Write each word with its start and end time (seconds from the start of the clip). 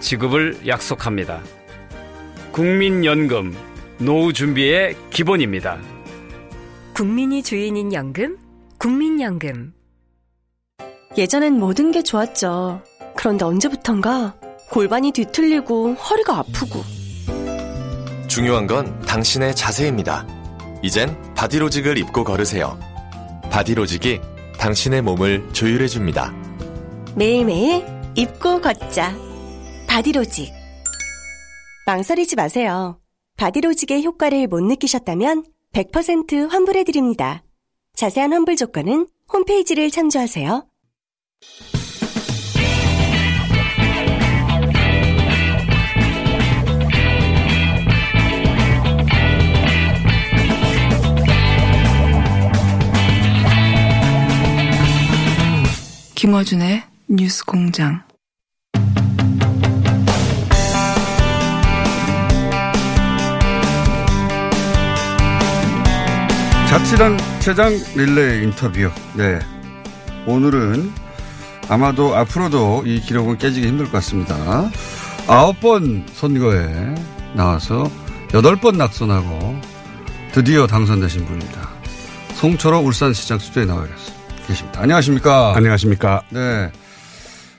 지급을 0.00 0.66
약속합니다. 0.66 1.42
국민연금, 2.52 3.54
노후 3.98 4.32
준비의 4.32 4.96
기본입니다. 5.10 5.78
국민이 6.94 7.42
주인인 7.42 7.92
연금, 7.92 8.38
국민연금. 8.78 9.74
예전엔 11.18 11.58
모든 11.58 11.92
게 11.92 12.02
좋았죠. 12.02 12.82
그런데 13.16 13.44
언제부턴가 13.44 14.36
골반이 14.70 15.12
뒤틀리고 15.12 15.94
허리가 15.94 16.38
아프고 16.38 16.82
중요한 18.28 18.66
건 18.66 18.98
당신의 19.00 19.54
자세입니다. 19.54 20.26
이젠 20.82 21.16
바디로직을 21.34 21.96
입고 21.98 22.24
걸으세요. 22.24 22.78
바디로직이 23.50 24.20
당신의 24.58 25.02
몸을 25.02 25.48
조율해줍니다. 25.52 26.34
매일매일 27.14 27.84
입고 28.14 28.60
걷자. 28.60 29.16
바디로직. 29.86 30.52
망설이지 31.86 32.36
마세요. 32.36 33.00
바디로직의 33.36 34.04
효과를 34.04 34.46
못 34.46 34.60
느끼셨다면 34.62 35.44
100% 35.72 36.48
환불해드립니다. 36.48 37.42
자세한 37.94 38.32
환불 38.32 38.56
조건은 38.56 39.08
홈페이지를 39.32 39.90
참조하세요. 39.90 40.66
김어준의 56.14 56.82
뉴스 57.08 57.44
공장. 57.44 58.05
자치단 66.76 67.16
체장 67.40 67.72
릴레이 67.94 68.42
인터뷰. 68.42 68.90
네. 69.14 69.38
오늘은 70.26 70.92
아마도 71.70 72.14
앞으로도 72.14 72.82
이 72.84 73.00
기록은 73.00 73.38
깨지기 73.38 73.66
힘들 73.66 73.86
것 73.86 73.92
같습니다. 73.92 74.36
아홉 75.26 75.58
번 75.60 76.06
선거에 76.12 76.94
나와서 77.32 77.90
여덟 78.34 78.56
번 78.56 78.76
낙선하고 78.76 79.58
드디어 80.32 80.66
당선되신 80.66 81.24
분입니다. 81.24 81.70
송철호 82.34 82.80
울산시장 82.80 83.38
스튜디오에 83.38 83.64
나와 83.64 83.86
계십니다. 84.46 84.82
안녕하십니까. 84.82 85.54
안녕하십니까. 85.56 86.24
네. 86.28 86.70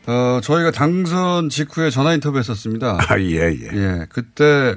어, 0.05 0.39
저희가 0.43 0.69
당선 0.69 1.49
직후에 1.49 1.89
전화 1.89 2.13
인터뷰 2.13 2.37
했었습니다. 2.37 2.99
아, 3.09 3.19
예, 3.19 3.51
예. 3.51 3.69
예. 3.73 4.05
그때, 4.09 4.75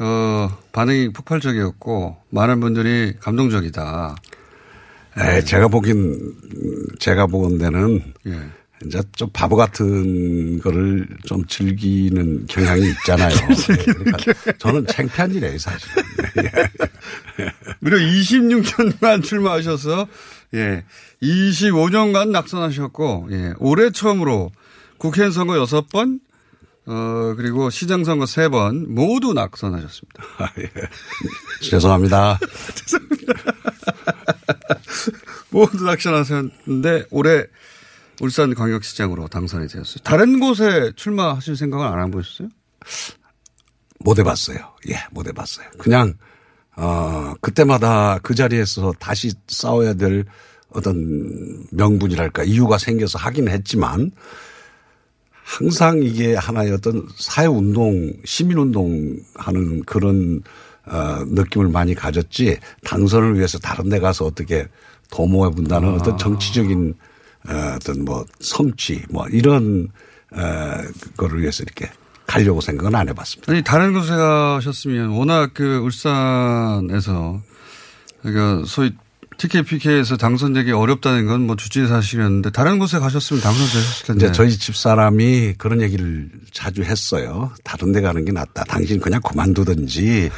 어, 0.00 0.48
반응이 0.72 1.12
폭발적이었고, 1.12 2.16
많은 2.30 2.60
분들이 2.60 3.12
감동적이다. 3.20 4.16
에, 5.18 5.44
제가 5.44 5.68
보긴, 5.68 6.34
제가 6.98 7.26
보건 7.26 7.58
데는, 7.58 8.02
예. 8.26 8.32
이제 8.86 9.02
좀 9.14 9.28
바보 9.34 9.56
같은 9.56 10.58
거를 10.60 11.06
좀 11.26 11.44
즐기는 11.46 12.46
경향이 12.46 12.80
있잖아요. 12.92 13.28
그러니까 13.84 14.52
저는 14.58 14.86
창피한 14.86 15.34
일이에요, 15.34 15.58
사실. 15.58 15.86
무려 17.80 17.98
26년간 17.98 19.22
출마하셔서, 19.22 20.08
예. 20.54 20.84
25년간 21.22 22.30
낙선하셨고, 22.30 23.28
예. 23.32 23.52
올해 23.58 23.90
처음으로 23.90 24.50
국회의원 24.96 25.30
선거 25.32 25.62
6번, 25.62 26.20
어, 26.86 27.34
그리고 27.36 27.70
시장 27.70 28.04
선거 28.04 28.24
3번 28.24 28.88
모두 28.88 29.32
낙선하셨습니다. 29.32 30.22
아, 30.38 30.48
예. 30.58 30.70
죄송합니다. 31.62 32.38
죄송합니다. 32.74 33.32
모두 35.50 35.84
낙선하셨는데 35.84 37.06
올해 37.10 37.44
울산 38.20 38.54
광역시장으로 38.54 39.28
당선이 39.28 39.68
되었어요. 39.68 39.98
다른 40.04 40.40
곳에 40.40 40.92
출마하실 40.96 41.56
생각은 41.56 41.86
안 41.86 42.06
해보셨어요? 42.06 42.48
못 44.00 44.18
해봤어요. 44.18 44.58
예, 44.88 44.96
못 45.10 45.26
해봤어요. 45.26 45.66
그냥, 45.78 46.14
어, 46.76 47.34
그때마다 47.40 48.18
그 48.22 48.34
자리에서 48.34 48.92
다시 48.98 49.32
싸워야 49.48 49.94
될 49.94 50.24
어떤 50.70 51.66
명분이랄까 51.72 52.44
이유가 52.44 52.78
생겨서 52.78 53.18
하긴 53.18 53.48
했지만 53.48 54.12
항상 55.50 56.00
이게 56.02 56.36
하나의 56.36 56.70
어떤 56.70 57.08
사회운동, 57.16 58.12
시민운동 58.24 59.16
하는 59.34 59.82
그런 59.82 60.42
어, 60.86 61.24
느낌을 61.26 61.68
많이 61.68 61.94
가졌지 61.94 62.58
당선을 62.84 63.36
위해서 63.36 63.58
다른 63.58 63.88
데 63.88 63.98
가서 63.98 64.26
어떻게 64.26 64.68
도모해 65.10 65.50
본다는 65.50 65.88
아. 65.88 65.92
어떤 65.94 66.16
정치적인 66.16 66.94
어, 67.48 67.52
어떤 67.74 68.04
뭐 68.04 68.24
성취 68.38 69.02
뭐 69.10 69.26
이런 69.28 69.88
어, 70.32 70.38
거를 71.16 71.40
위해서 71.40 71.64
이렇게 71.64 71.90
가려고 72.26 72.60
생각은 72.60 72.94
안 72.94 73.08
해봤습니다. 73.08 73.52
아니 73.52 73.64
다른 73.64 73.92
곳에 73.92 74.12
가셨으면 74.12 75.08
워낙 75.08 75.50
그 75.52 75.78
울산에서 75.78 77.42
그러니까 78.22 78.64
소위 78.66 78.92
TKPK에서 79.40 80.16
당선되기 80.16 80.70
어렵다는 80.72 81.26
건 81.26 81.40
뭐 81.40 81.56
주지의 81.56 81.88
사실이었는데 81.88 82.50
다른 82.50 82.78
곳에 82.78 82.98
가셨으면 82.98 83.42
당선되셨을 83.42 84.06
텐데. 84.06 84.26
이제 84.26 84.32
저희 84.32 84.50
집 84.50 84.76
사람이 84.76 85.54
그런 85.56 85.80
얘기를 85.80 86.28
자주 86.52 86.82
했어요. 86.82 87.50
다른 87.64 87.92
데 87.92 88.00
가는 88.02 88.22
게 88.24 88.30
낫다. 88.32 88.64
당신 88.64 89.00
그냥 89.00 89.20
그만두든지 89.22 90.30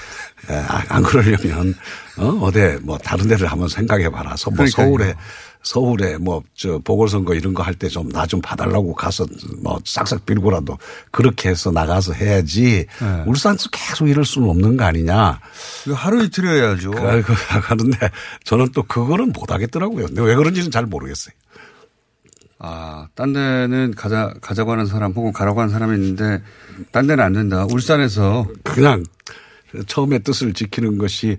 아, 0.48 0.84
안 0.88 1.02
그러려면 1.02 1.74
어 2.18 2.26
어디 2.42 2.60
뭐 2.82 2.96
다른 2.98 3.26
데를 3.26 3.48
한번 3.48 3.68
생각해 3.68 4.10
봐라. 4.10 4.36
뭐 4.44 4.54
그러니까요. 4.54 4.86
서울에 4.86 5.14
서울에 5.62 6.16
뭐 6.18 6.42
저 6.54 6.78
보궐선거 6.78 7.34
이런 7.34 7.54
거 7.54 7.62
할 7.62 7.74
때 7.74 7.88
좀나좀 7.88 8.40
봐달라고 8.40 8.94
가서 8.94 9.26
뭐 9.62 9.78
싹싹 9.84 10.26
빌고라도 10.26 10.76
그렇게 11.10 11.48
해서 11.50 11.70
나가서 11.70 12.12
해야지 12.14 12.86
네. 13.00 13.24
울산에서 13.26 13.68
계속 13.70 14.08
이럴 14.08 14.24
수는 14.24 14.48
없는 14.48 14.76
거 14.76 14.84
아니냐. 14.84 15.40
하루 15.94 16.24
이틀 16.24 16.46
해야죠. 16.46 16.90
그런데 17.66 18.10
저는 18.44 18.68
또 18.74 18.82
그거는 18.82 19.32
못 19.32 19.50
하겠더라고요. 19.50 20.06
근데 20.06 20.22
왜 20.22 20.34
그런지는 20.34 20.70
잘 20.70 20.86
모르겠어요. 20.86 21.32
아, 22.64 23.08
딴 23.16 23.32
데는 23.32 23.92
가자, 23.96 24.32
가자고 24.40 24.70
하는 24.72 24.86
사람 24.86 25.12
혹은 25.12 25.32
가라고 25.32 25.60
하는 25.60 25.72
사람이 25.72 25.96
있는데 25.96 26.42
딴 26.92 27.06
데는 27.08 27.24
안 27.24 27.32
된다. 27.32 27.66
울산에서. 27.68 28.46
그냥 28.62 29.02
처음에 29.86 30.20
뜻을 30.20 30.52
지키는 30.52 30.96
것이 30.98 31.38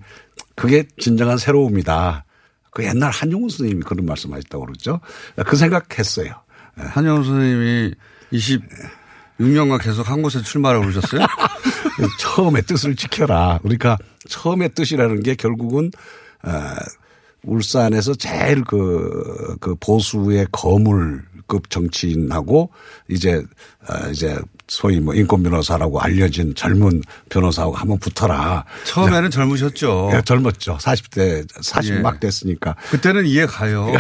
그게 0.56 0.86
진정한 1.00 1.38
새로움이다. 1.38 2.26
그 2.74 2.84
옛날 2.84 3.12
한용운 3.12 3.50
선생님이 3.50 3.84
그런 3.84 4.06
말씀 4.06 4.34
하셨다고 4.34 4.66
그러죠. 4.66 5.00
그 5.46 5.56
생각했어요. 5.56 6.34
한용운 6.76 7.24
선생님이 7.24 7.94
26년간 8.32 9.82
계속 9.82 10.10
한 10.10 10.22
곳에 10.22 10.42
출마라고 10.42 10.86
그러셨어요? 10.86 11.26
처음에 12.20 12.62
뜻을 12.62 12.96
지켜라. 12.96 13.60
그러니까 13.62 13.98
처음에 14.28 14.70
뜻이라는 14.70 15.22
게 15.22 15.36
결국은 15.36 15.92
어, 16.44 16.50
울산에서 17.44 18.16
제일 18.16 18.64
그, 18.64 19.56
그 19.60 19.76
보수의 19.76 20.48
거물 20.52 21.24
급 21.48 21.70
정치인하고 21.70 22.72
이제 23.10 23.44
어, 23.88 24.10
이제 24.12 24.38
소위 24.68 25.00
뭐 25.00 25.14
인권 25.14 25.44
변호사라고 25.44 26.00
알려진 26.00 26.56
젊은 26.56 27.02
변호사하고 27.30 27.76
한번 27.76 28.00
붙어라. 28.00 28.66
처음에는 28.86 29.30
젊으셨죠. 29.30 30.12
예, 30.14 30.22
젊었죠. 30.22 30.78
40대 30.78 31.48
40막 31.48 32.16
예. 32.16 32.20
됐으니까. 32.20 32.76
그때는 32.90 33.26
이해 33.26 33.46
가요. 33.46 33.92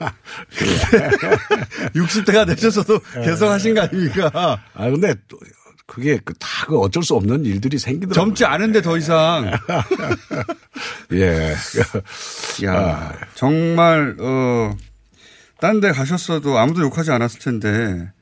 60대가 1.94 2.46
되셔서도 2.46 3.00
계속 3.24 3.48
하신 3.48 3.74
거 3.74 3.82
아닙니까? 3.82 4.30
아 4.74 4.90
근데 4.90 5.14
또 5.28 5.38
그게 5.86 6.18
그다그 6.18 6.78
어쩔 6.78 7.02
수 7.02 7.14
없는 7.16 7.44
일들이 7.44 7.78
생기더라고요. 7.78 8.14
젊지 8.14 8.44
않은데 8.44 8.80
더 8.80 8.96
이상. 8.96 9.50
예. 11.12 11.52
야, 12.64 13.12
정말 13.34 14.14
어, 14.20 14.76
딴 15.60 15.80
데 15.80 15.92
가셨어도 15.92 16.58
아무도 16.58 16.82
욕하지 16.82 17.10
않았을 17.10 17.40
텐데 17.40 18.12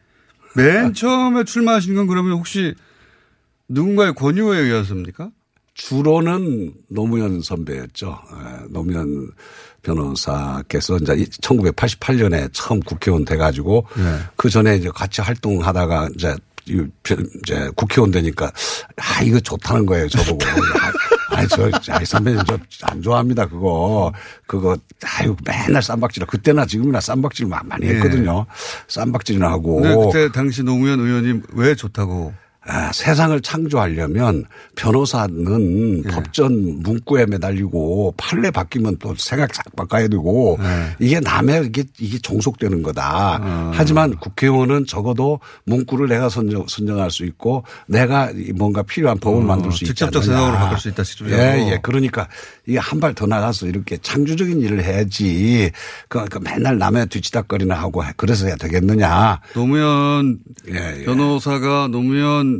맨 0.57 0.93
처음에 0.95 1.45
출마하신 1.45 1.95
건 1.95 2.07
그러면 2.07 2.33
혹시 2.33 2.75
누군가의 3.69 4.15
권유에 4.15 4.59
의해서입니까? 4.59 5.31
주로는 5.75 6.75
노무현 6.89 7.41
선배였죠. 7.41 8.19
예, 8.33 8.67
노무현 8.71 9.31
변호사께서 9.83 10.97
이제 10.97 11.15
1988년에 11.15 12.51
처음 12.53 12.81
국회의원 12.81 13.25
돼가지고 13.25 13.87
네. 13.97 14.19
그 14.37 14.51
전에 14.51 14.77
이제 14.77 14.91
같이 14.93 15.21
활동하다가 15.21 16.09
이제 16.17 16.35
이제 16.67 17.71
국회의원 17.77 18.11
되니까 18.11 18.51
아 18.97 19.23
이거 19.23 19.39
좋다는 19.41 19.87
거예요 19.87 20.09
저보고. 20.09 20.39
아, 21.39 21.47
저, 21.47 21.71
아, 21.93 22.05
선배님 22.05 22.41
저 22.45 22.59
안 22.83 23.03
좋아합니다 23.03 23.47
그거. 23.47 24.13
그거 24.47 24.77
아유 25.19 25.37
맨날 25.45 25.83
쌈박질 25.83 26.27
그때나 26.27 26.65
지금이나 26.67 27.01
쌈박질 27.01 27.47
많이 27.47 27.87
예. 27.87 27.91
했거든요. 27.95 28.47
쌈박질이나 28.89 29.49
하고. 29.51 29.81
그때 30.11 30.31
당시 30.33 30.63
노무현 30.63 31.01
의원님 31.01 31.43
왜 31.53 31.75
좋다고? 31.75 32.33
아, 32.71 32.93
세상을 32.93 33.41
창조하려면 33.41 34.45
변호사는 34.77 36.03
예. 36.05 36.09
법전 36.11 36.83
문구에 36.83 37.25
매달리고 37.27 38.13
판례 38.19 38.51
바뀌면 38.51 38.99
또 38.99 39.15
생각 39.17 39.55
싹 39.55 39.65
바꿔야 39.75 40.07
되고 40.07 40.59
예. 40.61 40.97
이게 41.05 41.19
남의 41.19 41.67
이게 41.67 41.85
이게 41.99 42.19
종속되는 42.19 42.83
거다. 42.83 43.41
어. 43.43 43.71
하지만 43.75 44.15
국회의원은 44.17 44.85
적어도 44.87 45.41
문구를 45.65 46.09
내가 46.09 46.29
선정, 46.29 46.67
선정할 46.69 47.11
수 47.11 47.25
있고 47.25 47.65
내가 47.87 48.31
이 48.33 48.53
뭔가 48.53 48.83
필요한 48.83 49.19
법을 49.19 49.39
어, 49.43 49.45
만들 49.45 49.73
수 49.73 49.85
있지 49.85 49.95
직접적. 49.95 50.23
세상으로 50.25 50.57
바꿀 50.57 50.79
수 50.79 50.89
있다, 50.91 51.03
직접적으로. 51.05 51.43
예, 51.43 51.73
예. 51.73 51.79
그러니까 51.83 52.29
이게 52.67 52.79
한 52.79 53.01
발 53.01 53.15
더 53.15 53.27
나가서 53.27 53.67
이렇게 53.67 53.97
창조적인 53.97 54.61
일을 54.61 54.85
해야지. 54.85 55.71
그, 56.09 56.25
그 56.27 56.39
맨날 56.39 56.77
남의 56.79 57.07
뒤치다거리나 57.07 57.75
하고 57.75 58.03
그래서 58.17 58.47
해야 58.47 58.57
되겠느냐. 58.57 59.41
노무현 59.55 60.39
예, 60.69 61.01
예. 61.01 61.05
변호사가 61.05 61.89
노무현 61.91 62.58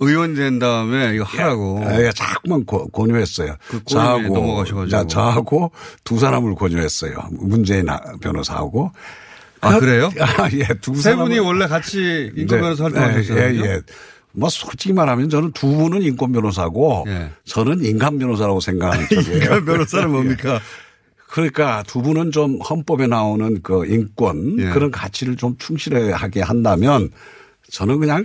의원이 0.00 0.34
된 0.36 0.58
다음에 0.58 1.14
이거 1.14 1.24
하라고. 1.24 1.82
예, 1.98 2.10
자꾸만 2.14 2.64
고- 2.64 2.86
권유했어요. 2.88 3.56
그 3.68 3.82
권유에 3.84 4.28
넘어가셔가지고. 4.28 4.88
자, 4.88 5.06
저하고 5.06 5.72
두 6.04 6.18
사람을 6.18 6.54
권유했어요. 6.54 7.14
문재인 7.32 7.86
변호사하고. 8.20 8.92
아, 9.60 9.78
그래요? 9.80 10.10
아, 10.20 10.48
예, 10.52 10.64
두세 10.80 11.10
사람을- 11.10 11.16
분이 11.18 11.38
원래 11.40 11.66
같이 11.66 12.30
인권 12.36 12.58
네, 12.58 12.62
변호사 12.62 12.84
활동하셨어요. 12.84 13.38
예, 13.38 13.54
예, 13.56 13.60
예. 13.74 13.80
뭐 14.32 14.48
솔직히 14.48 14.92
말하면 14.92 15.30
저는 15.30 15.50
두 15.52 15.66
분은 15.66 16.02
인권 16.02 16.30
변호사고 16.32 17.04
예. 17.08 17.30
저는 17.44 17.84
인간 17.84 18.18
변호사라고 18.18 18.60
생각하는 18.60 19.06
쪽이에요. 19.10 19.42
인간 19.42 19.64
변호사는 19.64 20.10
뭡니까? 20.12 20.60
그러니까 21.28 21.82
두 21.88 22.00
분은 22.02 22.30
좀 22.30 22.60
헌법에 22.60 23.06
나오는 23.08 23.60
그 23.62 23.84
인권 23.86 24.60
예. 24.60 24.68
그런 24.70 24.92
가치를 24.92 25.36
좀 25.36 25.56
충실하게 25.58 26.40
한다면 26.40 27.10
저는 27.72 27.98
그냥 27.98 28.24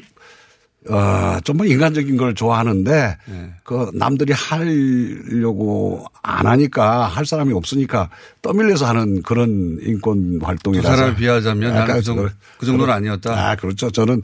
어, 0.89 1.39
좀뭐 1.43 1.65
인간적인 1.65 2.17
걸 2.17 2.35
좋아하는데 2.35 3.17
예. 3.29 3.53
그 3.63 3.89
남들이 3.93 4.33
하려고 4.33 6.05
안 6.21 6.45
하니까 6.45 7.05
할 7.05 7.25
사람이 7.25 7.53
없으니까 7.53 8.09
떠밀려서 8.41 8.87
하는 8.87 9.21
그런 9.21 9.79
인권 9.81 10.39
두 10.39 10.45
활동이라서 10.45 10.95
사람을 10.95 11.15
비하자면 11.15 11.69
나는 11.69 11.81
약간 11.81 11.95
그, 11.97 12.01
정도, 12.01 12.29
그 12.57 12.65
정도는 12.65 12.93
아니었다. 12.93 13.51
아, 13.51 13.55
그렇죠. 13.55 13.89
저는 13.91 14.21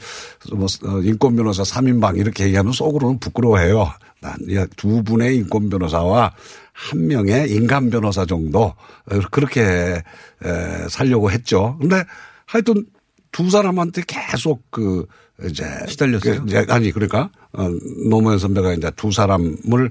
뭐 0.53 0.67
어, 0.83 0.99
인권 1.01 1.35
변호사 1.35 1.63
3인방 1.63 2.17
이렇게 2.17 2.45
얘기하면 2.45 2.73
속으로는 2.73 3.19
부끄러워해요. 3.19 3.91
난두 4.21 5.03
분의 5.03 5.37
인권 5.37 5.69
변호사와 5.69 6.33
한 6.73 7.07
명의 7.07 7.49
인간 7.51 7.89
변호사 7.89 8.25
정도 8.25 8.63
어, 8.63 9.19
그렇게 9.31 9.61
에, 9.61 10.87
살려고 10.89 11.31
했죠. 11.31 11.77
근데 11.79 12.03
하여튼 12.45 12.85
두 13.31 13.49
사람한테 13.49 14.03
계속 14.07 14.63
그 14.71 15.05
이제 15.45 15.65
시달렸어요? 15.87 16.41
그 16.41 16.47
이제 16.47 16.65
아니 16.69 16.91
그러니까 16.91 17.29
어, 17.53 17.69
노무현 18.09 18.37
선배가 18.37 18.73
이제 18.73 18.91
두 18.95 19.11
사람을 19.11 19.89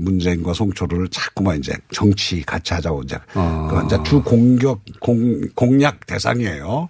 문재인과 0.00 0.54
송초를 0.54 1.08
자꾸만 1.08 1.58
이제 1.58 1.74
정치 1.92 2.42
같이 2.42 2.74
하자고 2.74 3.02
이제 3.02 3.16
아. 3.34 3.68
그 3.70 3.86
이제 3.86 3.98
주 4.04 4.22
공격 4.22 4.80
공 5.00 5.40
공략 5.54 6.06
대상이에요. 6.06 6.88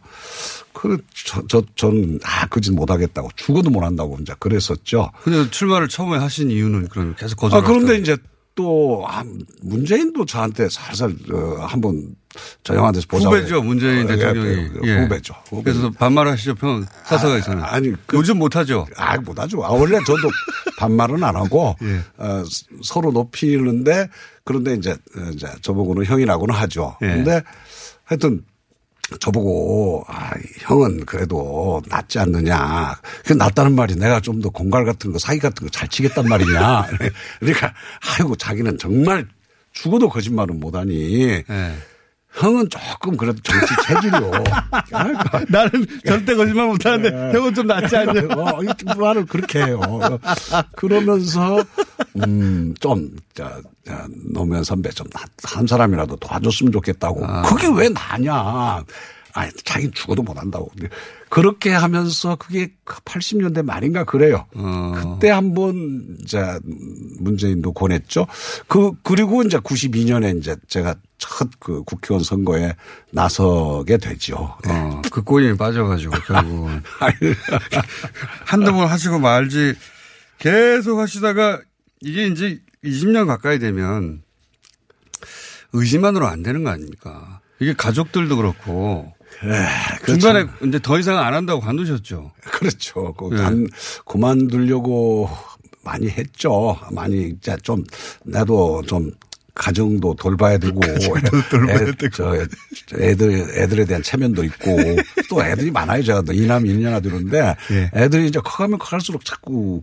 그저저 0.72 1.62
저는 1.74 2.20
아 2.22 2.46
그짓 2.46 2.72
못 2.72 2.90
하겠다고 2.90 3.30
죽어도 3.36 3.70
못 3.70 3.82
한다고 3.82 4.18
이제 4.20 4.34
그랬었죠. 4.38 5.10
근데 5.22 5.50
출마를 5.50 5.88
처음에 5.88 6.18
하신 6.18 6.50
이유는 6.50 6.88
그럼 6.88 7.14
계속 7.18 7.44
아 7.44 7.48
거절을 7.48 7.64
그런데 7.64 7.96
이제 7.96 8.16
또 8.54 9.04
아, 9.06 9.22
문재인도 9.62 10.24
저한테 10.24 10.68
살살 10.68 11.14
어, 11.32 11.66
한번 11.66 12.16
저 12.64 12.74
영화에서 12.74 13.00
보자. 13.08 13.28
후배죠 13.28 13.62
문재인 13.62 14.04
어, 14.04 14.08
대통령이 14.08 14.48
예, 14.84 14.88
예, 14.88 14.98
후배죠. 15.02 15.34
후배죠. 15.48 15.62
그래서 15.80 15.90
반말하시죠 15.90 16.54
평 16.56 16.84
사서가 17.04 17.38
있잖아요. 17.38 17.64
아, 17.64 17.74
아니 17.74 17.92
그, 18.06 18.16
요즘 18.16 18.38
못하죠. 18.38 18.86
아, 18.96 19.16
못하죠. 19.18 19.64
아, 19.64 19.70
원래 19.70 19.98
저도 20.06 20.28
반말은 20.78 21.22
안 21.24 21.36
하고, 21.36 21.74
예. 21.82 22.00
어, 22.18 22.44
서로 22.82 23.10
높이는데, 23.12 24.08
그런데 24.44 24.74
이제, 24.74 24.90
어, 24.92 25.30
이제 25.32 25.46
저보고는 25.62 26.04
형이라고는 26.04 26.54
하죠. 26.54 26.96
예. 27.02 27.06
근데 27.06 27.42
하여튼 28.04 28.44
저보고, 29.20 30.04
아, 30.08 30.30
형은 30.58 31.06
그래도 31.06 31.80
낫지 31.88 32.18
않느냐. 32.18 32.98
그 33.24 33.32
낫다는 33.34 33.74
말이 33.74 33.94
내가 33.94 34.20
좀 34.20 34.40
더 34.42 34.50
공갈 34.50 34.84
같은 34.84 35.12
거, 35.12 35.18
사기 35.18 35.38
같은 35.38 35.64
거 35.66 35.70
잘 35.70 35.88
치겠단 35.88 36.28
말이냐. 36.28 36.86
그러니까, 37.40 37.72
아이고, 38.18 38.34
자기는 38.36 38.78
정말 38.78 39.26
죽어도 39.72 40.08
거짓말은 40.08 40.58
못하니. 40.60 41.22
예. 41.22 41.44
형은 42.36 42.68
조금 42.68 43.16
그래도 43.16 43.38
정치 43.42 43.74
체질이요. 43.86 44.30
아이고, 44.92 45.20
나는 45.48 45.86
절대 46.06 46.34
거짓말 46.34 46.66
못하는데 46.66 47.36
형은 47.36 47.54
좀 47.54 47.66
낫지 47.66 47.96
않냐. 47.96 48.20
어, 48.36 48.62
이 48.62 48.68
말을 48.96 49.26
그렇게 49.26 49.64
해요. 49.64 49.80
그러면서, 50.76 51.62
음, 52.26 52.74
좀, 52.80 53.10
자, 53.34 53.58
자, 53.86 54.06
노무현 54.32 54.64
선배 54.64 54.90
좀 54.90 55.06
한 55.44 55.66
사람이라도 55.66 56.16
도와줬으면 56.16 56.72
좋겠다고. 56.72 57.24
그게 57.46 57.68
왜 57.74 57.88
나냐. 57.88 58.82
아, 59.36 59.50
자기 59.64 59.90
죽어도 59.90 60.22
못 60.22 60.38
한다고. 60.38 60.70
그렇게 61.28 61.70
하면서 61.70 62.36
그게 62.36 62.72
80년대 62.86 63.62
말인가 63.62 64.04
그래요. 64.04 64.46
어. 64.54 64.92
그때 64.94 65.30
한번 65.30 66.16
이제 66.22 66.58
문재인도 67.18 67.72
권했죠. 67.72 68.26
그 68.66 68.92
그리고 69.02 69.42
이제 69.42 69.58
92년에 69.58 70.38
이제 70.38 70.56
제가 70.68 70.94
첫 71.18 71.48
그 71.58 71.82
국회의원 71.84 72.22
선거에 72.24 72.74
나서게 73.10 73.98
되죠. 73.98 74.56
네. 74.64 74.72
어, 74.72 75.02
그 75.10 75.22
꼬임에 75.22 75.56
빠져가지고 75.56 76.12
결국은 76.26 76.82
한두 78.46 78.72
번 78.72 78.88
하시고 78.88 79.18
말지 79.18 79.74
계속 80.38 80.98
하시다가 80.98 81.60
이게 82.00 82.26
이제 82.26 82.60
20년 82.84 83.26
가까이 83.26 83.58
되면 83.58 84.22
의지만으로 85.72 86.26
안 86.26 86.42
되는 86.42 86.64
거 86.64 86.70
아닙니까? 86.70 87.40
이게 87.58 87.72
가족들도 87.74 88.36
그렇고 88.36 89.12
그 90.02 90.18
중간에 90.18 90.46
이제 90.64 90.78
더 90.80 90.98
이상 90.98 91.18
안 91.18 91.34
한다고 91.34 91.60
관두셨죠. 91.60 92.32
그렇죠. 92.42 93.12
그 93.14 93.30
예. 93.32 93.36
간, 93.36 93.66
그만두려고 94.04 95.28
많이 95.84 96.08
했죠. 96.08 96.76
많이 96.90 97.28
이제 97.28 97.56
좀 97.62 97.84
나도 98.24 98.82
좀 98.86 99.10
가정도 99.56 100.14
돌봐야 100.14 100.58
되고 100.58 100.80
애, 100.84 102.08
저, 102.12 102.36
애들 102.94 103.46
애들에 103.56 103.86
대한 103.86 104.02
체면도 104.02 104.44
있고 104.44 104.76
또 105.30 105.42
애들이 105.42 105.70
많아요. 105.70 106.02
제가 106.02 106.22
또 106.22 106.32
이남 106.32 106.66
일녀나 106.66 107.00
들었는데 107.00 107.56
예. 107.72 107.90
애들이 107.94 108.26
이제 108.28 108.38
커가면 108.38 108.78
커갈수록 108.78 109.24
자꾸 109.24 109.82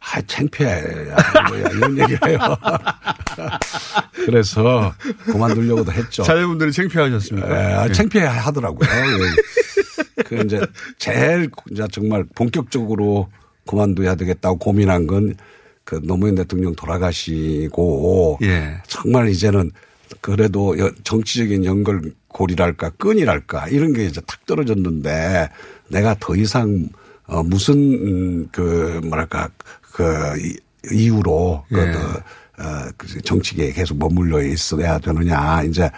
아 0.00 0.20
창피해 0.20 0.70
야, 1.10 1.16
뭐야, 1.48 1.68
이런 1.70 1.98
얘기를 1.98 2.28
해요. 2.28 2.38
그래서 4.26 4.92
그만두려고도 5.24 5.92
했죠. 5.92 6.24
자녀분들이 6.24 6.72
창피하셨습니까? 6.72 7.48
예, 7.50 7.74
아, 7.74 7.88
예. 7.88 7.92
창피해 7.92 8.24
하더라고요. 8.24 8.88
예. 8.90 10.22
그 10.24 10.42
이제 10.44 10.60
제일 10.98 11.50
이제 11.70 11.86
정말 11.92 12.24
본격적으로 12.34 13.28
그만둬야 13.66 14.16
되겠다고 14.16 14.58
고민한 14.58 15.06
건 15.06 15.36
그 15.84 16.00
노무현 16.02 16.34
대통령 16.34 16.74
돌아가시고 16.74 18.38
예. 18.42 18.76
정말 18.86 19.28
이제는 19.28 19.70
그래도 20.20 20.78
여- 20.78 20.90
정치적인 21.04 21.64
연결고리랄까 21.64 22.90
끈이랄까 22.90 23.68
이런 23.68 23.92
게 23.92 24.06
이제 24.06 24.20
탁 24.26 24.44
떨어졌는데 24.46 25.48
내가 25.88 26.16
더 26.18 26.34
이상 26.36 26.88
어 27.26 27.42
무슨 27.42 27.74
음, 27.74 28.48
그 28.52 29.00
뭐랄까 29.04 29.48
그 29.92 30.04
이- 30.40 30.56
이유로 30.92 31.64
그 31.68 31.78
예. 31.78 31.92
더, 31.92 31.98
어, 32.00 32.88
그 32.96 33.20
정치계에 33.22 33.72
계속 33.72 33.98
머물러 33.98 34.42
있어야 34.42 34.98
되느냐 34.98 35.62
이제 35.64 35.90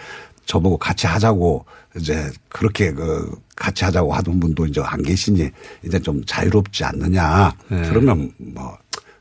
저보고 0.47 0.77
같이 0.79 1.07
하자고 1.07 1.65
이제 1.97 2.31
그렇게 2.49 2.93
그 2.93 3.31
같이 3.57 3.85
하자고 3.85 4.13
하던 4.15 4.39
분도 4.39 4.67
이제 4.67 4.81
안 4.85 5.03
계시니 5.03 5.49
이제 5.85 5.99
좀 5.99 6.25
자유롭지 6.25 6.85
않느냐 6.85 7.53
예. 7.73 7.83
그러면 7.89 8.33
뭐 8.39 8.77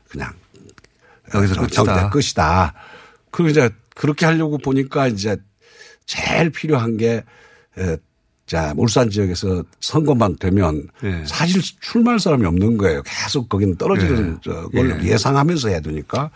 그냥 0.08 0.32
여기서 1.34 1.54
저- 1.68 1.82
끝이다. 1.84 2.10
끝이다. 2.10 2.74
그리고 3.30 3.50
이제 3.50 3.70
그렇게 3.94 4.26
하려고 4.26 4.58
보니까 4.58 5.08
이제 5.08 5.36
제일 6.06 6.50
필요한 6.50 6.96
게, 6.96 7.24
에, 7.78 7.96
자, 8.46 8.72
울산 8.76 9.10
지역에서 9.10 9.64
선거만 9.80 10.36
되면 10.36 10.86
예. 11.02 11.24
사실 11.26 11.60
출마할 11.80 12.20
사람이 12.20 12.46
없는 12.46 12.76
거예요. 12.76 13.02
계속 13.02 13.48
거기는 13.48 13.74
떨어지는 13.76 14.38
예. 14.46 14.50
저걸 14.50 15.02
예. 15.04 15.08
예상하면서 15.12 15.68
해야 15.68 15.80
되니까 15.80 16.30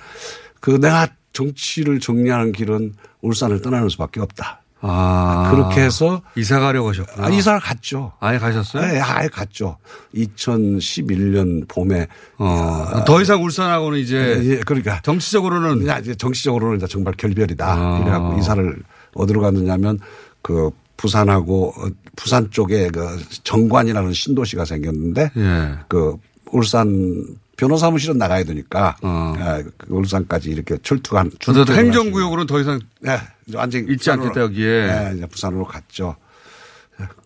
그 0.58 0.72
내가 0.72 1.08
정치를 1.32 2.00
정리하는 2.00 2.50
길은 2.50 2.94
울산을 3.20 3.62
떠나는 3.62 3.88
수밖에 3.90 4.20
없다. 4.20 4.60
아. 4.82 5.50
그렇게 5.50 5.82
해서 5.82 6.22
이사 6.36 6.58
가려고 6.58 6.88
하셨구나. 6.90 7.26
아, 7.26 7.30
이사를 7.30 7.60
갔죠. 7.60 8.12
아예 8.20 8.38
가셨어요? 8.38 8.86
네, 8.86 9.00
아예 9.00 9.28
갔죠. 9.28 9.76
2011년 10.14 11.68
봄에 11.68 12.06
어, 12.38 13.04
더 13.06 13.20
이상 13.20 13.42
울산하고는 13.42 13.98
이제 13.98 14.40
예, 14.44 14.56
그러니까 14.60 15.00
정치적으로는 15.02 15.86
야, 15.86 15.98
이제 15.98 16.14
정치적으로는 16.14 16.78
이제 16.78 16.86
정말 16.86 17.14
결별이다. 17.14 17.66
아. 17.66 18.00
이래 18.00 18.10
갖고 18.10 18.38
이사를 18.38 18.82
어디로 19.14 19.40
갔느냐면 19.40 19.98
그 20.42 20.70
부산하고 20.96 21.74
어, 21.76 21.88
부산 22.16 22.50
쪽에 22.50 22.88
그 22.88 23.18
정관이라는 23.44 24.12
신도시가 24.12 24.64
생겼는데 24.64 25.30
예. 25.36 25.74
그 25.88 26.16
울산 26.52 27.24
변호사무실은 27.60 28.16
나가야 28.16 28.44
되니까 28.44 28.96
어. 29.02 29.34
예, 29.38 29.62
그 29.76 29.86
울산까지 29.94 30.50
이렇게 30.50 30.78
출투를 30.78 31.30
행정구역으로는 31.76 32.46
더 32.46 32.58
이상 32.58 32.80
네, 33.00 33.18
이제 33.46 33.58
완전히 33.58 33.92
있지 33.92 34.10
않겠다, 34.10 34.40
여기에. 34.40 34.86
네, 34.86 35.12
이제 35.16 35.26
부산으로 35.26 35.64
갔죠. 35.66 36.16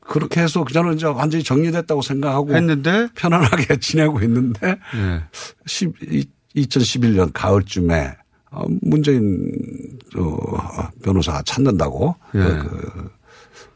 그렇게 0.00 0.40
해서 0.42 0.64
저는 0.72 0.94
이제 0.94 1.06
완전히 1.06 1.42
정리됐다고 1.44 2.02
생각하고 2.02 2.54
했는데 2.54 3.08
편안하게 3.14 3.76
지내고 3.80 4.20
있는데 4.22 4.78
예. 4.96 5.22
10, 5.66 5.92
2011년 6.56 7.30
가을쯤에 7.32 8.16
어, 8.50 8.64
문재인 8.82 9.50
어, 10.16 10.88
변호사가 11.02 11.42
찾는다고 11.42 12.14
예. 12.34 12.38
그 12.40 13.10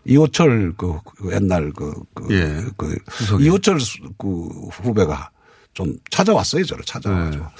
이호철 0.04 0.74
그, 0.76 0.98
그 1.04 1.32
옛날 1.32 1.72
그, 1.72 1.92
그, 2.14 2.26
예. 2.34 2.62
그. 2.76 2.96
이호철 3.40 3.80
수- 3.80 3.98
그 4.18 4.48
후배가 4.70 5.30
좀 5.78 5.96
찾아왔어요 6.10 6.64
저를 6.64 6.82
찾아와가지고 6.84 7.44
네. 7.44 7.50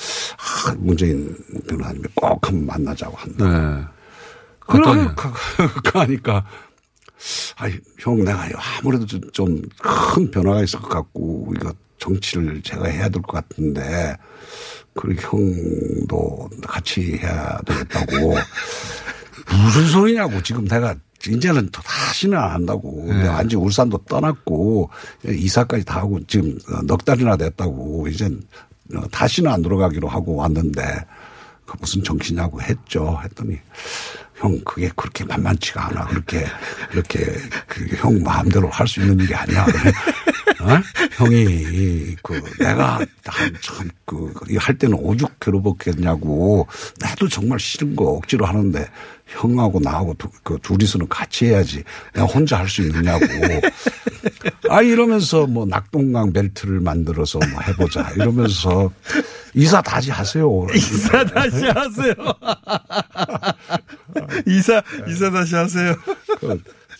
아, 0.67 0.75
문재인 0.77 1.37
변호사님이 1.69 2.05
꼭 2.17 2.49
한번 2.49 2.67
만나자고 2.67 3.17
한다. 3.17 3.45
네. 3.79 3.85
그러니까 4.59 5.33
가니까 5.85 6.45
아이 7.59 7.79
형 8.01 8.25
내가 8.25 8.49
아무래도 8.81 9.07
좀 9.31 9.63
큰 9.81 10.31
변화가 10.33 10.65
있을 10.65 10.81
것 10.81 10.89
같고 10.89 11.53
이거 11.55 11.73
정치를 11.99 12.61
제가 12.63 12.87
해야 12.89 13.09
될 13.09 13.23
것 13.23 13.35
같은데 13.35 14.17
그리고 14.95 15.39
형도 15.39 16.51
같이 16.67 17.19
해야 17.19 17.61
되겠다고 17.65 18.35
무슨 19.65 19.87
소리냐고 19.87 20.43
지금 20.43 20.67
내가 20.67 20.97
이제는 21.29 21.69
또 21.73 21.81
다시는 21.83 22.37
안 22.39 22.51
한다고. 22.51 23.05
네. 23.09 23.15
내가 23.23 23.35
완전 23.35 23.61
울산도 23.61 23.99
떠났고 24.09 24.91
이사까지 25.27 25.85
다 25.85 25.97
하고 26.01 26.19
지금 26.27 26.59
넉 26.85 27.05
달이나 27.05 27.37
됐다고 27.37 28.09
이젠 28.09 28.41
다시는 29.11 29.51
안 29.51 29.63
돌아가기로 29.63 30.09
하고 30.09 30.37
왔는데 30.37 30.83
그 31.67 31.77
무슨 31.81 32.03
정치냐고 32.03 32.61
했죠. 32.63 33.19
했더니 33.23 33.59
형 34.37 34.59
그게 34.65 34.91
그렇게 34.97 35.25
만만치가 35.25 35.87
않아. 35.89 36.07
그렇게 36.07 36.47
이렇게 36.93 37.19
그 37.67 37.97
형 37.97 38.23
마음대로 38.23 38.69
할 38.71 38.87
수 38.87 39.01
있는 39.01 39.19
일이 39.21 39.35
아니야. 39.35 39.67
어? 40.61 40.69
형이 41.13 42.17
그 42.23 42.41
내가 42.59 43.01
참그 43.61 44.33
할 44.59 44.79
때는 44.79 44.97
오죽 44.99 45.39
괴롭었겠냐고 45.41 46.67
나도 47.01 47.29
정말 47.29 47.59
싫은 47.61 47.97
거 47.97 48.05
억지로 48.13 48.47
하는데 48.47 48.87
형하고 49.27 49.79
나하고 49.81 50.15
두, 50.15 50.29
그 50.43 50.57
둘이서는 50.63 51.07
같이 51.09 51.47
해야지 51.47 51.83
내가 52.15 52.27
혼자 52.27 52.59
할 52.59 52.69
수 52.69 52.83
있느냐고 52.83 53.25
아 54.69 54.83
이러면서 54.83 55.47
뭐 55.47 55.65
낙동강 55.67 56.33
벨트를 56.33 56.81
만들어서 56.81 57.39
뭐 57.51 57.61
해보자 57.63 58.11
이러면서 58.17 58.91
이사 59.55 59.81
다시 59.81 60.11
하세요. 60.11 60.67
이사 60.75 61.25
다시 61.25 61.65
하세요. 61.67 62.15
이사 64.47 64.83
이사 65.09 65.31
다시 65.31 65.55
하세요. 65.55 65.95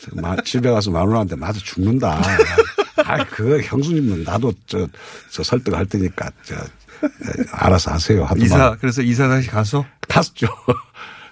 그, 0.05 0.15
마- 0.21 0.37
집에 0.43 0.71
가서 0.71 0.91
마누라한테 0.91 1.37
맞아 1.37 1.59
죽는다. 1.61 2.21
아, 3.05 3.25
그 3.25 3.61
형수님은 3.63 4.25
나도 4.25 4.53
저, 4.67 4.87
저 5.31 5.43
설득할 5.43 5.87
테니까 5.87 6.31
저 6.45 6.55
에, 6.55 6.59
알아서 7.53 7.93
하세요. 7.93 8.23
하더만 8.25 8.45
이사 8.45 8.77
그래서 8.81 9.03
이사 9.03 9.29
다시 9.29 9.49
가서 9.49 9.85
갔죠. 10.09 10.47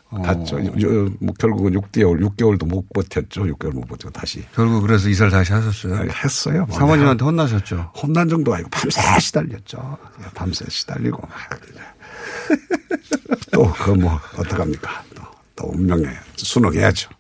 어. 0.09 0.23
갔죠. 0.23 0.59
요- 0.81 1.09
뭐 1.21 1.35
결국은 1.39 1.73
6개월, 1.73 2.21
6개월도 2.37 2.67
못 2.69 2.89
버텼죠. 2.93 3.43
6개월 3.43 3.73
못 3.75 3.83
버티고 3.89 4.11
다시. 4.11 4.45
결국 4.55 4.83
그래서 4.83 5.09
이사를 5.09 5.31
다시 5.33 5.53
하셨어요. 5.53 6.09
했어요. 6.25 6.65
뭐. 6.69 6.79
사모님한테 6.79 7.25
혼나셨죠. 7.25 7.91
혼난 7.97 8.29
정도가 8.29 8.59
아니고 8.59 8.71
밤새 8.71 9.01
시달렸죠. 9.21 9.99
밤새 10.35 10.65
시달리고 10.69 11.21
막. 11.27 11.61
또, 13.53 13.73
그 13.73 13.91
뭐, 13.91 14.21
어떡합니까. 14.37 15.03
또, 15.15 15.23
또 15.57 15.67
운명에 15.73 16.05
순응해야죠. 16.37 17.11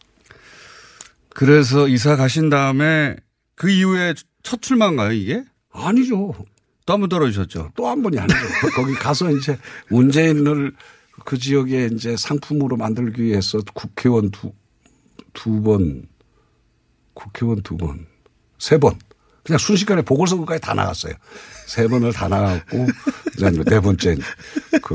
그래서 1.36 1.86
이사 1.86 2.16
가신 2.16 2.48
다음에 2.48 3.14
그 3.56 3.68
이후에 3.70 4.14
첫 4.42 4.62
출마인가요 4.62 5.12
이게? 5.12 5.44
아니죠. 5.70 6.32
또 6.86 6.94
한 6.94 7.00
번 7.00 7.08
떨어지셨죠. 7.10 7.72
또 7.76 7.88
한 7.90 8.02
번이 8.02 8.18
아니죠. 8.18 8.38
거기 8.74 8.94
가서 8.94 9.30
이제 9.32 9.58
문재인을 9.90 10.72
그 11.26 11.36
지역에 11.38 11.90
이제 11.92 12.16
상품으로 12.16 12.76
만들기 12.78 13.22
위해서 13.22 13.58
국회의원 13.74 14.30
두, 14.30 14.52
두 15.34 15.60
번, 15.62 16.06
국회의원 17.12 17.62
두 17.62 17.76
번, 17.76 18.06
세 18.58 18.78
번. 18.78 18.98
그냥 19.44 19.58
순식간에 19.58 20.02
보궐선거까지 20.02 20.60
다 20.62 20.72
나갔어요. 20.74 21.12
세 21.66 21.86
번을 21.86 22.12
다 22.12 22.28
나갔고, 22.28 22.86
이제 23.36 23.50
네 23.50 23.80
번째 23.80 24.16
그 24.82 24.94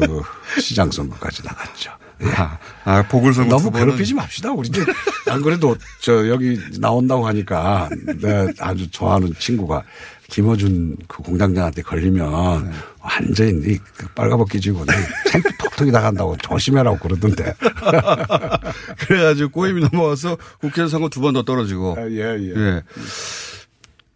시장 0.59 0.89
선거까지 0.89 1.43
나갔죠. 1.43 1.91
예. 2.23 2.29
아, 2.35 2.57
아 2.83 3.03
보궐선거 3.07 3.57
너무 3.57 3.71
괴롭히지 3.71 4.13
맙시다. 4.13 4.51
우리 4.51 4.67
이제 4.69 4.83
안 5.29 5.41
그래도 5.41 5.75
저 5.99 6.27
여기 6.29 6.59
나온다고 6.79 7.25
하니까 7.27 7.89
내가 8.21 8.51
아주 8.59 8.89
좋아하는 8.91 9.33
친구가 9.39 9.83
김어준 10.29 10.97
그 11.07 11.23
공장장한테 11.23 11.81
걸리면 11.81 12.65
네. 12.65 12.71
완전히 13.01 13.77
그 13.97 14.07
빨가벗기 14.15 14.61
지고 14.61 14.85
창피 15.29 15.57
톡톡이 15.57 15.91
나간다고 15.91 16.37
조심해라고 16.37 16.99
그러던데. 16.99 17.53
그래가지고 19.07 19.49
꼬임이 19.51 19.81
넘어와서 19.91 20.37
국회의원 20.59 20.89
선거 20.89 21.09
두 21.09 21.21
번 21.21 21.33
더 21.33 21.43
떨어지고. 21.43 21.97
예, 22.11 22.37
예. 22.37 22.53
예. 22.55 22.81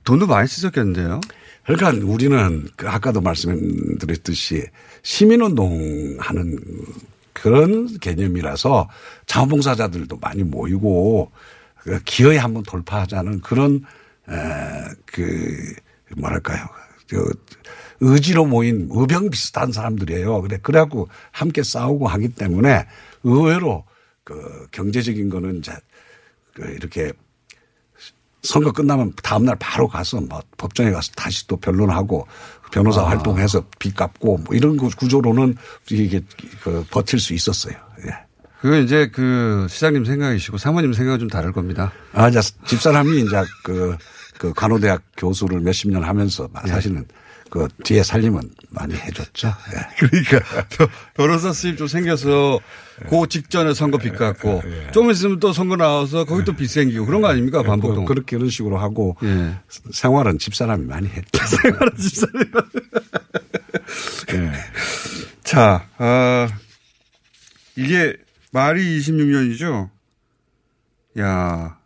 돈도 0.03 0.27
많이 0.27 0.47
쓰셨겠는데요. 0.47 1.19
그러니까 1.65 2.05
우리는 2.05 2.67
그 2.75 2.87
아까도 2.87 3.21
말씀드렸듯이 3.21 4.63
시민운동 5.01 6.15
하는 6.19 6.57
그런 7.45 7.99
개념이라서 7.99 8.89
자원봉사자들도 9.27 10.17
많이 10.17 10.41
모이고 10.41 11.31
그 11.77 12.01
기어에 12.03 12.37
한번 12.37 12.63
돌파하자는 12.63 13.41
그런 13.41 13.85
에, 14.27 14.33
그 15.05 15.75
뭐랄까요. 16.17 16.65
저 17.05 17.17
의지로 17.99 18.47
모인 18.47 18.87
의병 18.89 19.29
비슷한 19.29 19.71
사람들이에요. 19.71 20.41
그래 20.41 20.57
그래갖고 20.63 21.07
함께 21.29 21.61
싸우고 21.61 22.07
하기 22.07 22.29
때문에 22.29 22.87
의외로 23.21 23.83
그 24.23 24.67
경제적인 24.71 25.29
거는 25.29 25.59
이제 25.59 25.71
그 26.55 26.63
이렇게 26.71 27.13
선거 28.41 28.71
끝나면 28.71 29.13
다음날 29.21 29.55
바로 29.59 29.87
가서 29.87 30.19
뭐 30.19 30.41
법정에 30.57 30.89
가서 30.89 31.11
다시 31.15 31.45
또 31.45 31.57
변론하고 31.57 32.25
변호사 32.71 33.01
아. 33.01 33.09
활동해서 33.09 33.63
빚 33.79 33.95
갚고 33.95 34.37
뭐 34.39 34.55
이런 34.55 34.77
구- 34.77 34.89
구조로는 34.89 35.55
이게 35.91 36.21
그 36.63 36.85
버틸 36.91 37.19
수 37.19 37.33
있었어요. 37.33 37.75
예. 38.05 38.11
그건 38.61 38.83
이제 38.83 39.07
그 39.13 39.67
시장님 39.69 40.05
생각이시고 40.05 40.57
사모님 40.57 40.93
생각은 40.93 41.19
좀 41.19 41.29
다를 41.29 41.51
겁니다. 41.51 41.91
아, 42.13 42.27
이제 42.29 42.39
집사람이 42.65 43.21
이제 43.21 43.43
그, 43.63 43.95
그 44.39 44.53
간호대학 44.53 45.01
교수를 45.17 45.59
몇십 45.61 45.91
년 45.91 46.03
하면서 46.03 46.49
예. 46.65 46.69
사실은 46.69 47.05
그 47.55 47.67
뒤에 47.83 48.03
살림은 48.03 48.41
많이 48.69 48.93
해줬죠. 48.95 49.47
예. 49.47 49.87
그러니까 50.07 50.39
변- 50.69 50.87
변호사 51.15 51.53
수입 51.53 51.77
좀 51.77 51.87
생겨서 51.87 52.59
그 53.09 53.27
직전에 53.29 53.73
선거 53.73 53.97
빚 53.97 54.15
갚고 54.15 54.61
좀 54.93 55.09
있으면 55.11 55.39
또 55.39 55.53
선거 55.53 55.75
나와서 55.77 56.25
거기 56.25 56.43
또빚 56.43 56.69
생기고 56.69 57.05
그런 57.05 57.21
거 57.21 57.27
아닙니까 57.29 57.63
반복동. 57.63 57.95
뭐 57.97 58.05
그렇게 58.05 58.35
이런 58.35 58.49
식으로 58.49 58.77
하고 58.77 59.15
예. 59.23 59.55
생활은 59.91 60.37
집사람이 60.39 60.85
많이 60.85 61.07
했죠. 61.07 61.43
생활은 61.63 61.95
집사람이 61.97 62.45
예. 64.33 64.51
자, 65.43 65.87
아, 65.97 66.47
이게 67.75 68.15
말이 68.51 68.99
26년이죠? 68.99 69.89
야 71.19 71.77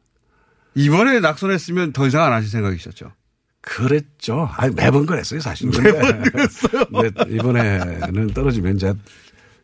이번에 0.75 1.19
낙선했으면 1.19 1.93
더 1.93 2.07
이상 2.07 2.23
안 2.23 2.33
하실 2.33 2.49
생각이셨죠? 2.49 3.11
그랬죠. 3.61 4.49
아니, 4.53 4.73
매번 4.73 5.05
그랬어요, 5.05 5.41
사실. 5.41 5.69
근데, 5.69 5.91
근데 6.91 7.35
이번에는 7.35 8.27
떨어지면 8.33 8.77
이제, 8.77 8.93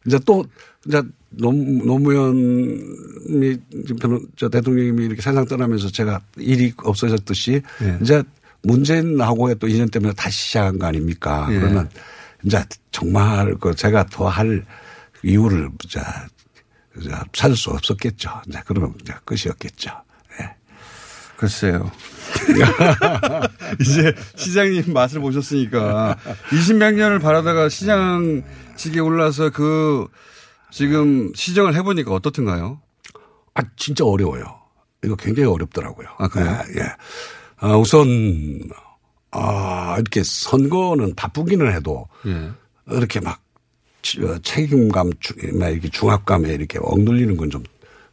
이제 0.05 0.19
또, 0.25 0.43
이제 0.85 1.01
노, 1.29 1.51
노무현이, 1.51 3.57
지금 3.87 4.19
저 4.35 4.49
대통령님이 4.49 5.05
이렇게 5.05 5.21
세상 5.21 5.45
떠나면서 5.45 5.89
제가 5.91 6.21
일이 6.37 6.73
없어졌듯이 6.77 7.61
예. 7.81 7.97
이제 8.01 8.23
문재인하고의 8.63 9.55
또 9.59 9.67
인연 9.67 9.89
때문에 9.89 10.13
다시 10.13 10.47
시작한 10.47 10.77
거 10.77 10.87
아닙니까? 10.87 11.47
예. 11.51 11.59
그러면 11.59 11.89
이제 12.43 12.63
정말 12.91 13.55
그 13.59 13.75
제가 13.75 14.05
더 14.05 14.27
할 14.29 14.65
이유를 15.23 15.69
이제 15.83 15.99
이제 16.97 17.09
찾을 17.33 17.55
수 17.55 17.71
없었겠죠. 17.71 18.29
이제 18.47 18.59
그러면 18.65 18.93
이제 19.01 19.13
끝이었겠죠. 19.25 19.91
글쎄요. 21.37 21.91
이제 23.81 24.13
시장님 24.35 24.93
맛을 24.93 25.19
보셨으니까 25.21 26.17
20몇 26.49 26.93
년을 26.95 27.19
바라다가 27.19 27.69
시장직에 27.69 28.99
올라서 28.99 29.49
그 29.51 30.07
지금 30.71 31.31
시정을 31.35 31.75
해보니까 31.75 32.11
어떻든가요? 32.13 32.81
아, 33.53 33.61
진짜 33.77 34.05
어려워요. 34.05 34.43
이거 35.03 35.15
굉장히 35.15 35.49
어렵더라고요. 35.49 36.07
아, 36.17 36.27
그래요? 36.27 36.59
예. 36.75 36.81
예. 36.81 36.87
아, 37.57 37.77
우선, 37.77 38.07
아, 39.31 39.95
이렇게 39.97 40.21
선거는 40.23 41.15
바쁘기는 41.15 41.71
해도 41.73 42.07
예. 42.25 42.49
이렇게 42.91 43.19
막 43.21 43.39
치- 44.01 44.21
어, 44.23 44.37
책임감, 44.39 45.11
이렇게 45.33 45.89
중압감에 45.89 46.49
이렇게 46.49 46.79
억눌리는 46.81 47.37
건 47.37 47.49
좀 47.49 47.63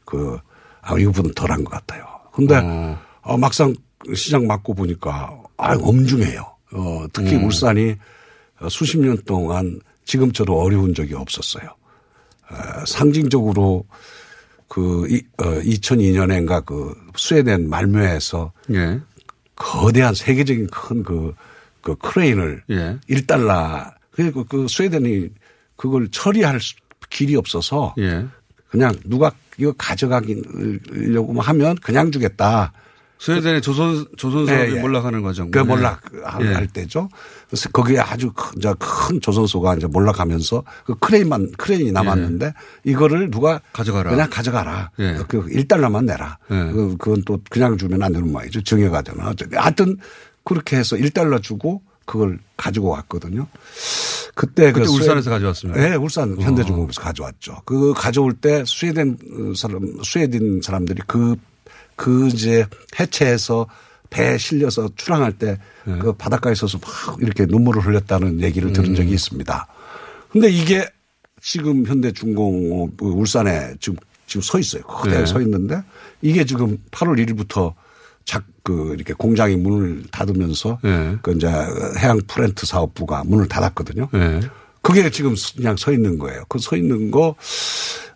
그, 0.05 0.39
아, 0.81 0.97
이거보다 0.99 1.29
덜한 1.35 1.65
것 1.65 1.71
같아요. 1.71 2.05
근데 2.33 2.55
어, 3.23 3.37
막상 3.37 3.75
시장 4.15 4.47
맡고 4.47 4.75
보니까 4.75 5.37
아, 5.57 5.75
엄중해요. 5.81 6.45
어, 6.75 7.07
특히 7.13 7.37
음. 7.37 7.45
울산이 7.45 7.95
어, 8.61 8.69
수십 8.69 8.99
년 8.99 9.17
동안 9.25 9.81
지금처럼 10.05 10.57
어려운 10.57 10.95
적이 10.95 11.15
없었어요. 11.15 11.65
어, 12.51 12.85
상징적으로 12.87 13.85
그 14.69 15.07
이, 15.09 15.23
어, 15.39 15.45
2002년엔가 15.61 16.65
그 16.65 16.95
스웨덴 17.17 17.69
말묘에서 17.69 18.53
예. 18.73 19.01
거대한 19.55 20.15
세계적인 20.15 20.67
큰 20.69 21.03
그 21.03 21.35
그 21.83 21.97
크레인을 21.97 22.63
예. 22.71 22.97
1달러 23.11 23.93
그리고 24.13 24.45
그 24.45 24.69
스웨덴이 24.69 25.31
그걸 25.75 26.09
처리할 26.13 26.61
수- 26.61 26.75
길이 27.11 27.35
없어서 27.35 27.93
예. 27.99 28.25
그냥 28.69 28.95
누가 29.05 29.33
이거 29.59 29.73
가져가기려고 29.77 31.41
하면 31.41 31.75
그냥 31.83 32.13
주겠다. 32.13 32.73
스웨덴의 33.23 33.63
조선, 33.63 34.05
조선 34.17 34.47
사업이 34.47 34.73
예, 34.73 34.77
예. 34.77 34.81
몰락하는 34.81 35.23
과정. 35.23 35.49
그 35.53 35.61
몰락 35.61 36.01
예. 36.41 36.47
할 36.55 36.67
때죠. 36.67 37.09
그래서 37.49 37.69
거기에 37.69 37.99
아주 38.01 38.33
큰, 38.33 38.59
이제 38.59 38.75
큰 38.81 39.21
조선소가 39.21 39.77
이제 39.77 39.87
몰락하면서 39.87 40.65
그 40.85 40.95
크레인만 40.97 41.53
크레인이 41.57 41.93
남았는데 41.93 42.53
이거를 42.83 43.31
누가 43.31 43.61
가져가라. 43.73 44.11
그냥 44.11 44.29
가져가라. 44.29 44.91
예. 44.99 45.19
그 45.29 45.47
1달러만 45.47 46.05
내라. 46.07 46.37
예. 46.51 46.73
그- 46.73 46.97
그건 46.99 47.23
또 47.25 47.39
그냥 47.49 47.79
주면 47.79 48.03
안 48.03 48.13
되는 48.13 48.31
모양이죠. 48.33 48.61
정해가 48.65 49.03
되나. 49.03 49.29
어쨌든 49.29 49.57
하여튼 49.59 49.97
그렇게 50.45 50.77
해서 50.77 50.97
1달러 50.97 51.41
주고 51.41 51.81
그걸 52.05 52.41
가지고 52.57 52.89
왔거든요. 52.89 53.47
그때, 54.35 54.73
그때 54.73 54.87
그 54.87 54.93
울산에서 54.93 55.31
가져왔습니다. 55.31 55.81
네, 55.81 55.95
울산 55.95 56.37
현대중공업에서 56.41 57.01
가져왔죠. 57.01 57.59
그 57.65 57.93
가져올 57.95 58.33
때 58.33 58.65
스웨덴 58.67 59.17
사람, 59.55 60.03
스웨덴 60.03 60.61
사람들이 60.63 61.03
그, 61.07 61.37
그 61.97 62.29
이제 62.29 62.67
해체해서 62.99 63.67
배에 64.11 64.37
실려서 64.37 64.91
출항할 64.95 65.33
때그 65.39 66.13
바닷가에 66.19 66.55
서서 66.55 66.79
막 66.79 67.17
이렇게 67.21 67.47
눈물을 67.47 67.85
흘렸다는 67.85 68.43
얘기를 68.43 68.73
들은 68.73 68.95
적이 68.95 69.13
있습니다. 69.13 69.67
근데 70.31 70.51
이게 70.51 70.87
지금 71.41 71.87
현대중공업 71.87 72.97
그 72.99 73.07
울산에 73.07 73.75
지금 73.81 73.97
지금 74.27 74.43
서 74.43 74.59
있어요. 74.59 74.83
그대로 74.85 75.21
네. 75.21 75.27
서 75.27 75.41
있는데 75.41 75.83
이게 76.23 76.45
지금 76.45 76.79
8월 76.91 77.19
1일부터 77.27 77.75
작, 78.25 78.45
그, 78.63 78.95
이렇게 78.95 79.13
공장이 79.15 79.57
문을 79.57 80.05
닫으면서 80.11 80.79
네. 80.83 81.17
그 81.23 81.33
이제 81.33 81.49
해양 81.99 82.21
프렌트 82.27 82.67
사업부가 82.67 83.25
문을 83.27 83.49
닫았거든요. 83.49 84.09
예. 84.85 84.95
그게 85.01 85.11
지금 85.11 85.35
그냥 85.57 85.77
서 85.77 85.93
있는 85.93 86.19
거예요. 86.19 86.45
그 86.49 86.59
서 86.59 86.77
있는 86.77 87.11
거, 87.11 87.35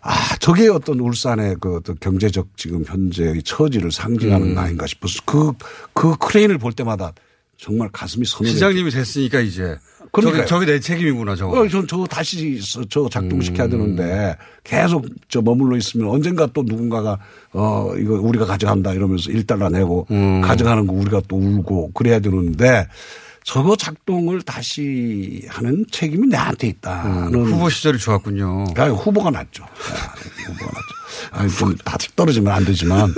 아, 0.01 0.35
저게 0.39 0.67
어떤 0.69 0.99
울산의 0.99 1.55
그 1.59 1.77
어떤 1.77 1.97
경제적 1.99 2.47
지금 2.57 2.83
현재의 2.85 3.41
처지를 3.43 3.91
상징하는 3.91 4.49
음. 4.49 4.55
거 4.55 4.61
아닌가 4.61 4.85
싶어서 4.87 5.21
그, 5.25 5.53
그 5.93 6.15
크레인을 6.17 6.57
볼 6.57 6.73
때마다 6.73 7.11
정말 7.57 7.89
가슴이 7.91 8.25
서늘해. 8.25 8.53
시장님이 8.53 8.91
됐으니까 8.91 9.39
이제. 9.41 9.77
저게. 10.21 10.45
저게 10.45 10.65
내 10.65 10.79
책임이구나, 10.79 11.35
저거. 11.35 11.59
어, 11.61 11.67
전 11.67 11.85
저거 11.87 12.05
다시 12.07 12.59
저- 12.89 13.09
작동시켜야 13.09 13.67
음. 13.67 13.71
되는데 13.71 14.35
계속 14.63 15.05
저 15.27 15.41
머물러 15.41 15.75
있으면 15.77 16.09
언젠가 16.09 16.47
또 16.53 16.63
누군가가 16.65 17.19
어, 17.53 17.91
이거 17.99 18.13
우리가 18.15 18.45
가져간다 18.45 18.93
이러면서 18.93 19.29
1달러 19.29 19.71
내고 19.71 20.07
음. 20.11 20.41
가져가는 20.41 20.87
거 20.87 20.93
우리가 20.93 21.21
또 21.27 21.35
울고 21.35 21.91
그래야 21.93 22.19
되는데 22.19 22.87
저거 23.47 23.77
작동을 23.77 24.41
다시 24.41 25.41
하는 25.47 25.85
책임이 25.89 26.27
내한테 26.27 26.67
있다는. 26.67 27.33
음, 27.33 27.45
후보 27.45 27.69
시절이 27.69 27.97
좋았군요. 27.97 28.65
아, 28.75 28.87
후보가 28.89 29.31
낫죠. 29.31 29.63
아, 29.63 30.15
후보가 30.47 30.65
낫죠. 30.65 31.31
아니, 31.31 31.51
좀다 31.51 31.97
떨어지면 32.17 32.51
안 32.51 32.65
되지만 32.65 33.13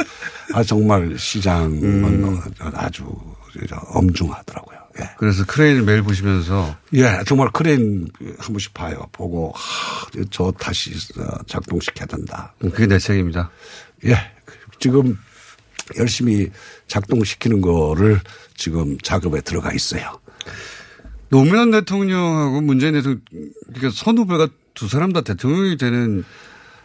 아, 0.54 0.62
정말 0.62 1.18
시장은 1.18 1.84
음. 1.84 2.42
아주 2.76 3.12
엄중하더라고요. 3.88 4.78
예. 5.00 5.10
그래서 5.18 5.44
크레인을 5.48 5.82
매일 5.82 6.04
보시면서 6.04 6.76
예, 6.94 7.24
정말 7.26 7.50
크레인 7.52 8.08
한 8.38 8.54
번씩 8.54 8.76
봐요. 8.76 9.08
보고, 9.12 9.52
하, 9.56 10.06
저 10.30 10.52
다시 10.60 10.92
작동시켜야 11.48 12.06
된다. 12.06 12.54
그게 12.60 12.86
내 12.86 13.00
책임이다. 13.00 13.50
예, 14.06 14.15
지금 14.80 15.18
열심히 15.98 16.52
작동시키는 16.89 17.62
거를 17.62 18.19
지금 18.56 18.97
작업에 18.99 19.39
들어가 19.41 19.71
있어요. 19.71 20.19
노무현 21.30 21.71
대통령하고 21.71 22.60
문재인 22.62 22.93
대통령, 22.93 23.21
그러니까 23.67 23.91
선후배가 23.93 24.49
두 24.73 24.89
사람 24.89 25.13
다 25.13 25.21
대통령이 25.21 25.78
되는 25.78 26.23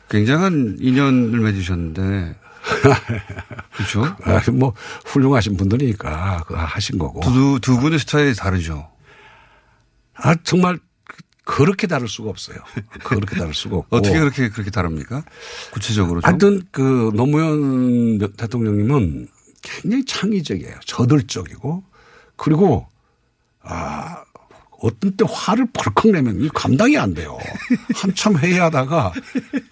굉장한 0.08 0.76
인연을 0.80 1.40
맺으셨는데. 1.40 2.36
그렇죠? 3.76 4.04
아, 4.24 4.40
뭐, 4.52 4.74
훌륭하신 5.06 5.56
분들이니까 5.56 6.44
하신 6.48 6.98
거고. 6.98 7.20
두, 7.20 7.58
두 7.60 7.78
분의 7.78 7.98
스타일이 7.98 8.34
다르죠. 8.34 8.88
아, 10.14 10.34
정말 10.44 10.78
그렇게 11.44 11.86
다를 11.86 12.08
수가 12.08 12.30
없어요. 12.30 12.56
그렇게 13.04 13.36
다를 13.36 13.52
수가 13.52 13.76
없고. 13.76 13.94
어떻게 13.96 14.18
그렇게, 14.18 14.48
그렇게 14.48 14.70
다릅니까? 14.70 15.24
구체적으로 15.72 16.20
좀. 16.20 16.28
하여튼 16.28 16.62
그 16.70 17.12
노무현 17.14 18.18
대통령님은 18.18 19.28
굉장히 19.64 20.04
창의적이에요. 20.04 20.74
저돌적이고 20.86 21.82
그리고 22.36 22.86
아 23.62 24.22
어떤 24.80 25.16
때 25.16 25.24
화를 25.26 25.66
벌컥 25.72 26.12
내면 26.12 26.38
이 26.42 26.48
감당이 26.52 26.98
안 26.98 27.14
돼요. 27.14 27.38
한참 27.94 28.36
회의하다가 28.36 29.12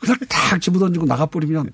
그냥 0.01 0.17
딱 0.29 0.59
집어던지고 0.59 1.05
나가버리면 1.05 1.71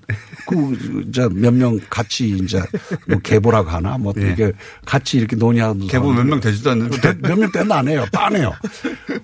그 0.47 1.03
이제 1.07 1.27
몇 1.31 1.53
명 1.53 1.79
같이 1.89 2.27
이제 2.29 2.61
뭐 3.07 3.17
개보라고 3.19 3.69
하나 3.69 3.97
뭐 3.97 4.13
예. 4.17 4.21
이렇게 4.21 4.51
같이 4.85 5.17
이렇게 5.17 5.37
논의하는 5.37 5.87
개보 5.87 6.11
몇 6.11 6.25
명 6.25 6.41
되지도 6.41 6.71
않는데. 6.71 7.13
몇명 7.21 7.49
때는 7.53 7.71
안 7.71 7.87
해요. 7.87 8.05
빤해요. 8.11 8.51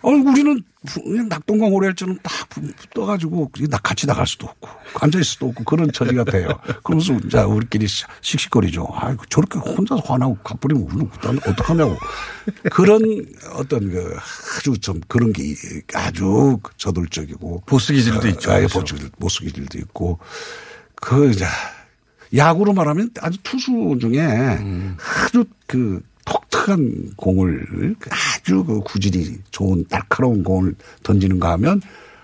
어, 0.01 0.09
우리는 0.09 0.61
그냥 0.85 1.27
낙동강 1.29 1.73
오래할처럼 1.73 2.17
딱 2.21 2.31
떠가지고 2.93 3.51
나 3.69 3.77
같이 3.77 4.07
나갈 4.07 4.25
수도 4.27 4.47
없고 4.47 4.69
앉아 5.01 5.19
있을 5.19 5.23
수도 5.23 5.47
없고 5.47 5.63
그런 5.63 5.91
처지가 5.91 6.23
돼요. 6.25 6.47
그러면서 6.83 7.13
이제 7.25 7.39
우리끼리 7.39 7.87
씩씩거리죠. 8.21 8.87
아 8.91 9.15
저렇게 9.29 9.59
혼자서 9.59 10.01
화나고 10.05 10.37
가버리면 10.43 10.83
우리는 10.83 11.09
어떡하냐고. 11.47 11.97
그런 12.71 13.25
어떤 13.53 13.91
그 13.91 14.15
아주 14.57 14.77
좀 14.79 15.01
그런 15.07 15.33
게 15.33 15.55
아주 15.93 16.59
저돌적이고. 16.77 17.63
보스 17.65 17.93
기질도 17.93 18.27
있죠. 18.29 18.51
아, 18.51 18.59
보스, 18.61 18.93
기질, 18.93 19.09
보스 19.19 19.39
기질도 19.41 19.77
있고. 19.79 20.19
그 20.95 21.29
이제 21.31 21.45
야구로 22.35 22.73
말하면 22.73 23.11
아주 23.21 23.37
투수 23.43 23.97
중에 23.99 24.19
음. 24.19 24.97
아주 24.99 25.45
그 25.67 26.01
독특한 26.25 27.11
공을 27.15 27.95
아주 28.09 28.63
그 28.63 28.81
구질이 28.81 29.37
좋은 29.51 29.85
날카로운 29.89 30.43
공을 30.43 30.75
던지는가 31.03 31.51
하면 31.53 31.81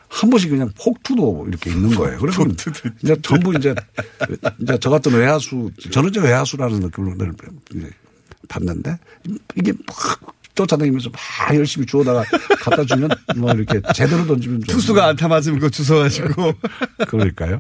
한 0.09 0.29
번씩 0.29 0.49
그냥 0.49 0.69
폭투도 0.77 1.45
이렇게 1.47 1.69
있는 1.71 1.95
거예요. 1.95 2.19
그래서 2.19 2.43
이제 3.01 3.15
전부 3.21 3.55
이제 3.55 3.73
이제 4.59 4.77
저 4.81 4.89
같은 4.89 5.13
외야수 5.13 5.71
저는 5.89 6.09
이제 6.09 6.19
외야수라는 6.19 6.79
느낌을 6.79 7.15
받는데 8.49 8.97
이게 9.55 9.71
막 9.71 10.35
쫓아다니면서 10.53 11.09
막 11.09 11.55
열심히 11.55 11.85
주워다가 11.85 12.25
갖다 12.59 12.83
주면 12.83 13.09
뭐 13.37 13.53
이렇게 13.53 13.81
제대로 13.95 14.25
던지면 14.25 14.61
투수가 14.61 15.07
안타 15.07 15.29
맞으면 15.29 15.59
그거 15.59 15.69
주워가지고 15.69 16.53
그러니까요. 17.07 17.59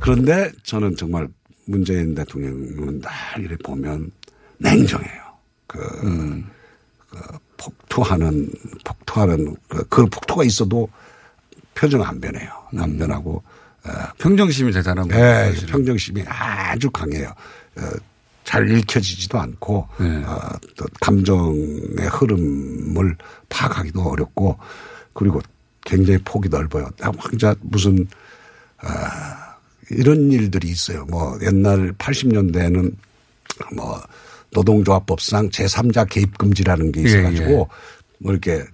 그런데 0.00 0.52
저는 0.62 0.96
정말 0.96 1.28
문재인 1.66 2.14
대통령은 2.14 3.00
날 3.00 3.12
이렇게 3.40 3.56
보면 3.64 4.12
냉정해요. 4.58 5.23
그, 5.74 6.06
음. 6.06 6.46
그 7.10 7.18
폭투하는 7.56 8.48
폭투하는 8.84 9.56
그, 9.68 9.84
그 9.88 10.06
폭투가 10.06 10.44
있어도 10.44 10.88
표정 11.74 12.02
안 12.02 12.20
변해요. 12.20 12.48
안 12.76 12.90
음. 12.90 12.98
변하고 12.98 13.42
어, 13.84 13.90
평정심이 14.18 14.72
대단한 14.72 15.08
거예요. 15.08 15.52
네, 15.52 15.66
평정심이 15.66 16.24
아주 16.26 16.90
강해요. 16.90 17.32
어, 17.76 17.82
잘 18.44 18.70
읽혀지지도 18.70 19.38
않고 19.38 19.88
네. 19.98 20.24
어, 20.24 20.38
또 20.76 20.84
감정의 21.00 22.08
흐름을 22.10 23.16
파악하기도 23.48 24.00
어렵고 24.00 24.58
그리고 25.12 25.40
굉장히 25.84 26.18
폭이 26.24 26.48
넓어요. 26.48 26.88
황자 27.00 27.54
무슨 27.60 28.06
어, 28.82 28.88
이런 29.90 30.30
일들이 30.30 30.68
있어요. 30.68 31.04
뭐 31.06 31.36
옛날 31.42 31.92
80년대에는 31.94 32.94
뭐 33.74 34.00
노동조합법상 34.54 35.50
제3자 35.50 36.08
개입 36.08 36.38
금지라는 36.38 36.92
게 36.92 37.02
있어가지고 37.02 37.44
예, 37.44 37.50
예. 37.50 37.54
뭐 38.18 38.32
이렇게 38.32 38.64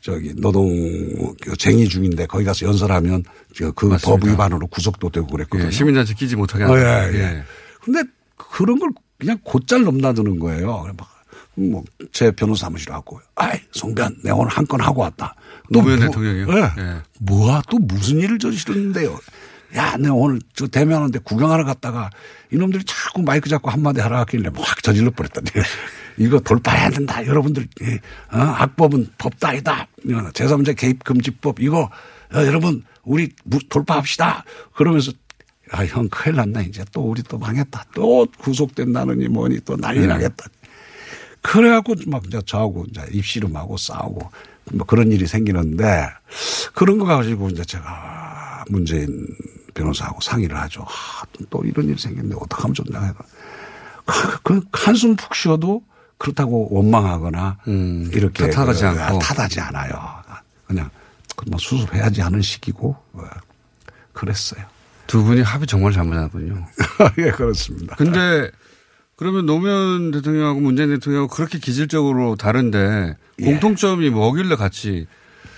저기 0.00 0.32
노동 0.36 0.68
쟁의 1.58 1.88
중인데 1.88 2.26
거기 2.26 2.44
가서 2.44 2.66
연설하면 2.66 3.24
그법 3.74 4.24
위반으로 4.24 4.66
구속도 4.68 5.10
되고 5.10 5.26
그랬거든요. 5.26 5.66
예, 5.66 5.70
시민단체 5.72 6.14
끼지 6.14 6.36
못하게 6.36 6.64
하는. 6.64 6.76
어, 6.76 6.80
예, 6.80 7.10
예. 7.14 7.18
예. 7.18 7.42
근데 7.82 8.02
그런 8.36 8.78
걸 8.78 8.90
그냥 9.18 9.38
곧잘 9.42 9.82
넘나드는 9.82 10.38
거예요. 10.38 10.86
뭐 11.56 11.82
제 12.12 12.30
변호사 12.30 12.66
사무실 12.66 12.92
하고, 12.92 13.20
아이 13.34 13.58
송변, 13.72 14.18
내가 14.22 14.36
오늘 14.36 14.48
한 14.52 14.64
건 14.64 14.80
하고 14.80 15.00
왔다. 15.02 15.34
노무현 15.70 15.98
뭐, 15.98 16.06
대통령이요? 16.06 16.46
예. 16.56 16.62
예. 16.80 16.96
뭐야 17.18 17.62
또 17.68 17.78
무슨 17.78 18.20
일을 18.20 18.38
저지르는데요? 18.38 19.18
야, 19.76 19.96
내가 19.96 20.14
오늘 20.14 20.40
저 20.54 20.66
대면하는데 20.66 21.18
구경하러 21.20 21.64
갔다가 21.64 22.10
이놈들이 22.50 22.84
자꾸 22.84 23.22
마이크 23.22 23.48
잡고 23.48 23.70
한마디 23.70 24.00
하라 24.00 24.20
하길래 24.20 24.50
확 24.54 24.82
저질러 24.82 25.10
버렸다. 25.10 25.42
이거 26.16 26.40
돌파해야 26.40 26.90
된다. 26.90 27.24
여러분들, 27.24 27.68
어? 28.32 28.36
악법은 28.36 29.10
법 29.18 29.38
따위다. 29.38 29.86
제3자 30.04 30.76
개입금지법 30.76 31.60
이거 31.60 31.90
어, 32.34 32.38
여러분 32.44 32.84
우리 33.04 33.30
돌파합시다. 33.68 34.44
그러면서 34.74 35.12
아, 35.70 35.84
형 35.84 36.08
큰일 36.08 36.36
났나 36.36 36.62
이제 36.62 36.84
또 36.92 37.02
우리 37.02 37.22
또 37.22 37.38
망했다. 37.38 37.84
또 37.94 38.26
구속된다느니 38.38 39.28
뭐니 39.28 39.60
또 39.64 39.76
난리 39.76 40.00
네. 40.00 40.06
나겠다. 40.06 40.46
그래갖고 41.42 41.94
막 42.06 42.24
이제 42.26 42.40
저하고 42.44 42.86
이제 42.88 43.02
입씨름하고 43.12 43.76
싸우고 43.76 44.30
뭐 44.72 44.86
그런 44.86 45.12
일이 45.12 45.26
생기는데 45.26 46.08
그런 46.74 46.98
거 46.98 47.04
가지고 47.04 47.48
이제 47.48 47.64
제가 47.64 48.64
문재인 48.68 49.26
변호사하고 49.74 50.20
상의를 50.20 50.56
하죠. 50.62 50.82
아, 50.82 51.24
또 51.50 51.62
이런 51.64 51.88
일이 51.88 51.98
생겼는데 51.98 52.36
어떡하면 52.40 52.74
좋냐 52.74 53.00
해서. 53.00 53.14
그, 54.06 54.38
그 54.42 54.60
한숨 54.72 55.16
푹 55.16 55.34
쉬어도 55.34 55.82
그렇다고 56.16 56.68
원망하거나 56.70 57.58
음, 57.68 58.10
이렇게 58.12 58.50
탓하지 58.50 58.82
그, 58.82 58.88
않고 58.88 59.18
탓하지 59.20 59.60
않아요. 59.60 59.92
그냥 60.66 60.90
뭐 61.46 61.58
수습해야지 61.58 62.20
하는 62.20 62.42
시기고 62.42 62.96
뭐 63.12 63.28
그랬어요. 64.12 64.64
두 65.06 65.24
분이 65.24 65.42
합이 65.42 65.66
정말 65.66 65.92
잘맞았군요. 65.92 66.66
예, 67.18 67.30
그렇습니다. 67.30 67.96
근데 67.96 68.50
그러면 69.16 69.46
노무현 69.46 70.10
대통령하고 70.10 70.60
문재인 70.60 70.90
대통령하고 70.90 71.34
그렇게 71.34 71.58
기질적으로 71.58 72.36
다른데 72.36 73.16
예. 73.40 73.44
공통점이 73.44 74.10
뭐길래 74.10 74.56
같이 74.56 75.06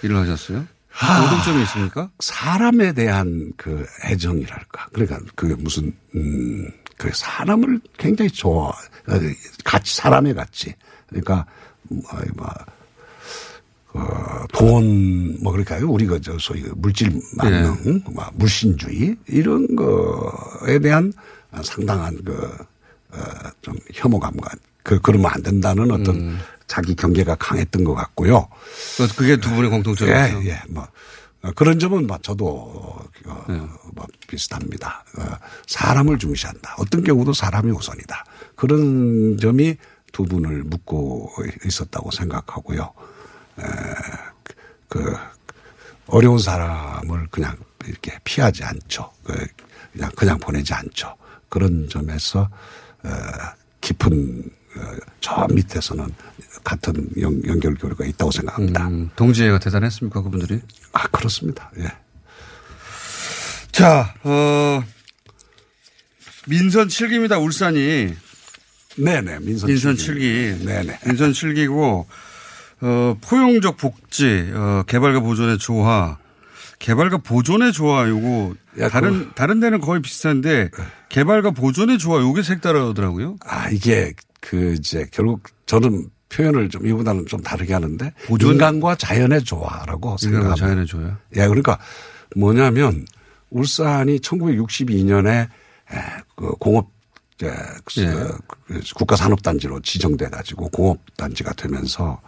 일을 0.02 0.16
하셨어요? 0.16 0.66
공통점이 0.98 1.62
있습니까? 1.62 2.10
사람에 2.18 2.92
대한 2.92 3.52
그 3.56 3.86
애정이랄까. 4.04 4.88
그러니까 4.92 5.20
그 5.34 5.46
무슨, 5.58 5.94
음, 6.14 6.68
그 6.96 7.10
사람을 7.14 7.80
굉장히 7.96 8.30
좋아. 8.30 8.72
같이, 9.64 9.96
사람의 9.96 10.34
같이. 10.34 10.74
그러니까, 11.08 11.46
뭐, 11.84 12.02
뭐, 12.36 12.48
어, 13.92 14.46
돈, 14.52 15.42
뭐, 15.42 15.52
그럴까요? 15.52 15.88
우리 15.88 16.06
가 16.06 16.18
저 16.20 16.36
소위 16.38 16.62
물질 16.76 17.10
만능, 17.36 17.76
네. 17.84 18.02
뭐 18.10 18.24
물신주의, 18.34 19.16
이런 19.28 19.74
거에 19.74 20.78
대한 20.78 21.12
상당한 21.62 22.16
그, 22.24 22.34
어, 23.12 23.16
좀 23.62 23.74
혐오감과 23.94 24.50
그, 24.82 25.00
그러면 25.00 25.30
안 25.32 25.42
된다는 25.42 25.90
어떤 25.90 26.16
음. 26.16 26.40
자기 26.66 26.94
경계가 26.94 27.34
강했던 27.34 27.84
것 27.84 27.94
같고요. 27.94 28.48
그게 29.16 29.36
두 29.36 29.50
분의 29.50 29.70
공통점이죠. 29.70 30.16
예, 30.16 30.50
예. 30.50 30.62
뭐 30.68 30.86
어, 31.42 31.50
그런 31.56 31.78
점은 31.78 32.06
뭐 32.06 32.18
저도 32.22 32.46
어, 33.26 33.44
네. 33.48 33.56
뭐 33.94 34.06
비슷합니다. 34.28 35.04
어, 35.18 35.22
사람을 35.66 36.18
중시한다. 36.18 36.76
어떤 36.78 37.02
경우도 37.02 37.32
사람이 37.32 37.72
우선이다. 37.72 38.24
그런 38.56 39.38
점이 39.38 39.76
두 40.12 40.24
분을 40.24 40.64
묻고 40.64 41.32
있었다고 41.64 42.10
생각하고요. 42.10 42.92
그 44.88 45.16
어려운 46.06 46.38
사람을 46.38 47.28
그냥 47.30 47.56
이렇게 47.86 48.18
피하지 48.24 48.64
않죠. 48.64 49.10
그 49.22 49.46
그냥 49.92 50.10
그냥 50.16 50.38
보내지 50.38 50.74
않죠. 50.74 51.14
그런 51.48 51.88
점에서 51.88 52.48
깊은 53.80 54.50
저 55.20 55.46
밑에서는 55.50 56.06
같은 56.64 57.08
연, 57.20 57.40
결 57.60 57.74
교류가 57.74 58.04
있다고 58.04 58.30
생각합니다. 58.30 58.88
음, 58.88 59.10
동지애가 59.16 59.58
대단했습니까 59.58 60.22
그분들이? 60.22 60.60
아 60.92 61.08
그렇습니다. 61.08 61.70
예. 61.78 61.90
자, 63.72 64.14
어, 64.24 64.82
민선 66.46 66.88
7기입니다. 66.88 67.42
울산이. 67.42 68.14
네네 68.96 69.38
민선, 69.40 69.68
민선 69.68 69.94
7기. 69.94 70.58
7기. 70.58 70.66
네네. 70.66 70.98
민선 71.06 71.32
7기고 71.32 72.06
어, 72.82 73.16
포용적 73.20 73.76
복지, 73.76 74.50
어, 74.52 74.82
개발과 74.86 75.20
보존의 75.20 75.58
조화. 75.58 76.18
개발과 76.78 77.18
보존의 77.18 77.72
조화 77.74 78.08
요거 78.08 78.54
야, 78.78 78.88
다른 78.88 79.26
그, 79.28 79.34
다른 79.34 79.60
데는 79.60 79.80
거의 79.80 80.00
비슷한데 80.00 80.70
개발과 81.10 81.50
보존의 81.50 81.98
조화 81.98 82.20
요게 82.22 82.42
색다르더라고요. 82.42 83.36
아 83.44 83.68
이게 83.68 84.14
그 84.40 84.74
이제 84.74 85.06
결국 85.10 85.42
저는 85.66 86.10
표현을 86.30 86.68
좀 86.68 86.86
이보다는 86.86 87.26
좀 87.26 87.42
다르게 87.42 87.74
하는데 87.74 88.12
보존? 88.26 88.52
인간과 88.52 88.94
자연의 88.94 89.44
조화라고 89.44 90.16
생각합니다. 90.16 90.54
자연의 90.54 90.86
조화. 90.86 91.18
예, 91.36 91.46
그러니까 91.46 91.78
뭐냐면 92.36 93.04
울산이 93.50 94.18
1962년에 94.18 95.48
그 96.36 96.50
공업 96.52 96.90
예. 97.42 97.52
그 97.84 98.38
국가산업단지로 98.94 99.80
지정돼 99.80 100.28
가지고 100.28 100.68
공업단지가 100.68 101.54
되면서 101.54 102.20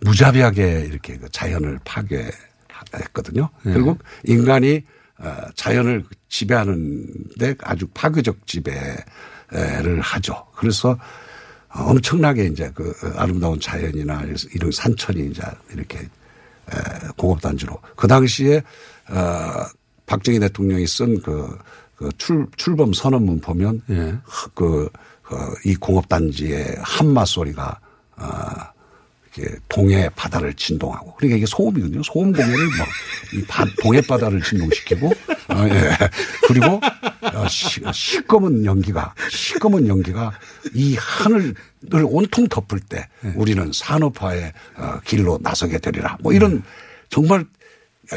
무자비하게 0.00 0.86
이렇게 0.88 1.16
그 1.16 1.28
자연을 1.30 1.78
파괴했거든요. 1.84 3.48
예. 3.66 3.72
결국 3.72 4.02
인간이 4.24 4.82
어, 5.18 5.36
자연을 5.54 6.04
지배하는데 6.28 7.54
아주 7.62 7.86
파괴적 7.88 8.46
지배를 8.46 10.00
하죠. 10.00 10.46
그래서 10.54 10.98
엄청나게 11.70 12.46
이제 12.46 12.70
그 12.74 12.94
아름다운 13.16 13.58
자연이나 13.60 14.22
이런 14.54 14.70
산천이 14.70 15.30
이제 15.30 15.42
이렇게 15.72 16.08
공업단지로 17.16 17.78
그 17.96 18.06
당시에 18.06 18.62
어 19.10 19.64
박정희 20.06 20.40
대통령이 20.40 20.86
쓴그 20.86 21.58
그 21.98 22.08
출, 22.16 22.46
출범 22.56 22.92
선언문 22.92 23.40
보면 23.40 23.82
예. 23.90 24.16
그, 24.54 24.88
그, 25.20 25.34
이 25.64 25.74
공업단지의 25.74 26.76
한마 26.80 27.24
소리가 27.24 27.78
어, 28.16 28.24
이렇게 29.38 29.56
동해 29.68 30.08
바다를 30.14 30.52
진동하고 30.54 31.14
그러니까 31.14 31.36
이게 31.36 31.46
소음이거든요. 31.46 32.02
소음 32.02 32.32
공해를 32.32 32.56
뭐이 32.56 33.44
동해 33.82 34.00
바다를 34.00 34.42
진동시키고 34.42 35.06
어, 35.06 35.68
예. 35.68 35.90
그리고 36.46 36.80
어, 37.34 37.48
시, 37.48 37.80
시꺼먼 37.92 38.64
연기가 38.64 39.14
시꺼먼 39.30 39.86
연기가 39.86 40.32
이 40.74 40.96
하늘을 40.96 41.54
온통 42.04 42.48
덮을 42.48 42.80
때 42.80 43.08
우리는 43.36 43.70
산업화의 43.72 44.52
어, 44.76 45.00
길로 45.04 45.38
나서게 45.40 45.78
되리라. 45.78 46.16
뭐 46.20 46.32
이런 46.32 46.62
정말 47.08 47.44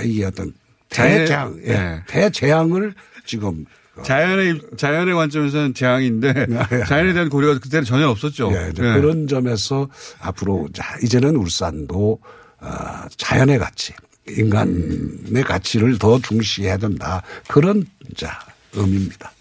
이 0.03 0.23
어떤 0.23 0.53
대재앙, 0.89 1.59
예. 1.63 1.73
네. 1.73 2.03
대재앙을 2.07 2.93
지금 3.25 3.65
자연의 4.03 4.61
자연의 4.77 5.13
관점에서는 5.13 5.73
재앙인데 5.73 6.47
자연에 6.87 7.13
대한 7.13 7.29
고려가 7.29 7.59
그때는 7.59 7.83
전혀 7.83 8.07
없었죠. 8.07 8.51
예, 8.53 8.67
예. 8.67 8.71
그런 8.71 9.27
점에서 9.27 9.89
앞으로 10.21 10.69
자, 10.73 10.95
이제는 11.03 11.35
울산도 11.35 12.19
어, 12.61 12.69
자연의 13.17 13.59
가치, 13.59 13.93
인간의 14.29 15.43
가치를 15.45 15.99
더 15.99 16.19
중시해야 16.19 16.77
된다. 16.77 17.21
그런 17.47 17.85
자 18.15 18.39
의미입니다. 18.73 19.31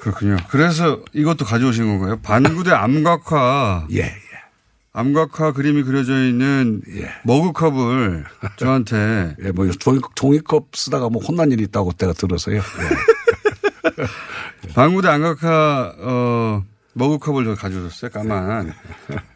그렇군요. 0.00 0.36
그래서 0.48 1.02
이것도 1.12 1.44
가져오신 1.44 1.86
건가요? 1.86 2.18
반구대 2.22 2.70
암각화. 2.70 3.88
예, 3.92 3.98
예. 3.98 4.12
암각화 4.94 5.52
그림이 5.52 5.84
그려져 5.84 6.12
있는 6.24 6.82
머그컵을 7.24 8.24
저한테 8.56 9.36
예, 9.44 9.50
뭐 9.50 9.70
종이, 9.70 10.00
종이컵 10.14 10.74
쓰다가 10.74 11.08
뭐 11.08 11.22
혼난 11.22 11.50
일이 11.50 11.64
있다고 11.64 11.92
제가 11.92 12.12
들어서요. 12.14 12.56
예. 12.56 12.62
방구대 14.74 15.08
암각화 15.08 15.94
어 15.98 16.64
머그컵을 16.94 17.44
저 17.46 17.54
가져오셨어요. 17.54 18.10
까만 18.10 18.72